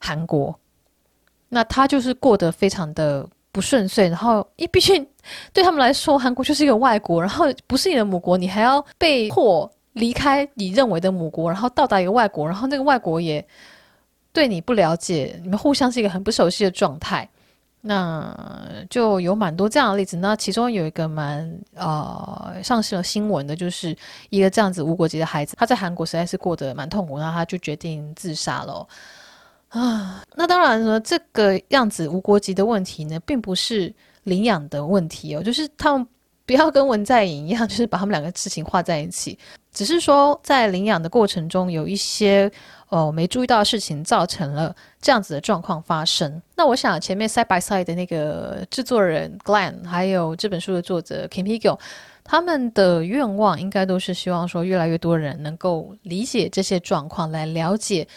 [0.05, 0.53] 韩国。
[1.49, 4.07] 那他就是过得非常的不顺遂。
[4.09, 5.05] 然后，因为毕竟
[5.53, 13.45] 对他们来说，韩国就是一个外国，然后不是你的母国，你还要被迫离开你认为的母国，然后到达一个外国，然后那个外国也
[14.33, 17.27] 对你不了解，你们互相是一个很不熟悉的状态。
[17.87, 18.35] 那
[18.89, 20.17] 就有蛮多这样的例子。
[20.17, 23.95] 那其中有一个蛮呃上市了新闻的，就是
[24.31, 28.85] 一个这样子无国籍的孩子，他在韩国实在是过得蛮痛苦，然后他就决定自杀了。
[29.79, 36.07] 啊，那当然了，这个样子无国籍的问题呢，并不是领养的问题哦，就是他们
[36.45, 39.37] 不要跟文在寅一样，就是把他们两个事情画在一起，
[39.73, 42.51] 只是说在领养的过程中有一些。
[42.89, 46.39] 哦，没注意到的事情造成了这样子的状况发生。
[46.55, 51.77] 那我想前面 side by side 的那个制作人 Glenn，还有这本书的作者 Kim Hee-gyun，
[52.23, 58.07] 他们的愿望应该都是希望说越来越多人能够理解这些状况，来了解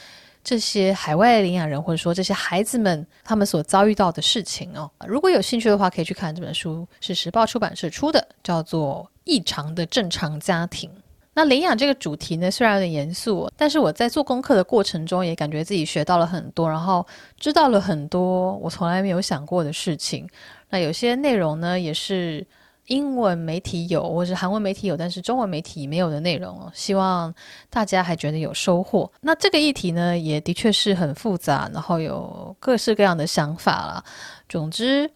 [0.48, 4.90] 这些海外领养人或者说这些孩子们他们所遭遇到的事情哦。
[5.06, 10.88] 如果有兴趣的话，可以去看这本书，是时报出版社出的，叫做《异常的正常家庭》。
[11.34, 17.06] 那领养这个主题呢，虽然有点严肃，但是我在做功课的过程中，也感觉自己学到了很多，然后
[17.38, 20.26] 知道了很多我从来没有想过的事情。
[20.70, 22.46] 那有些内容呢，也是
[22.88, 26.70] 英文媒体有，或是韩文媒体有，但是中文媒体没有的内容。
[26.74, 27.32] 希望
[27.70, 29.10] 大家还觉得有收获。
[29.20, 34.04] 那这个议题呢，也的确是很复杂，然后有各式各样的想法了。
[34.48, 35.10] 总之，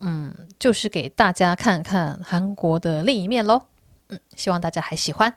[0.00, 3.62] 嗯，就是给大家看看韩国的另一面喽。
[4.08, 5.32] 嗯，希望大家还喜欢。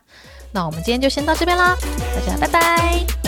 [0.52, 1.76] 那我们今天就先到这边啦，
[2.16, 3.25] 大家拜拜。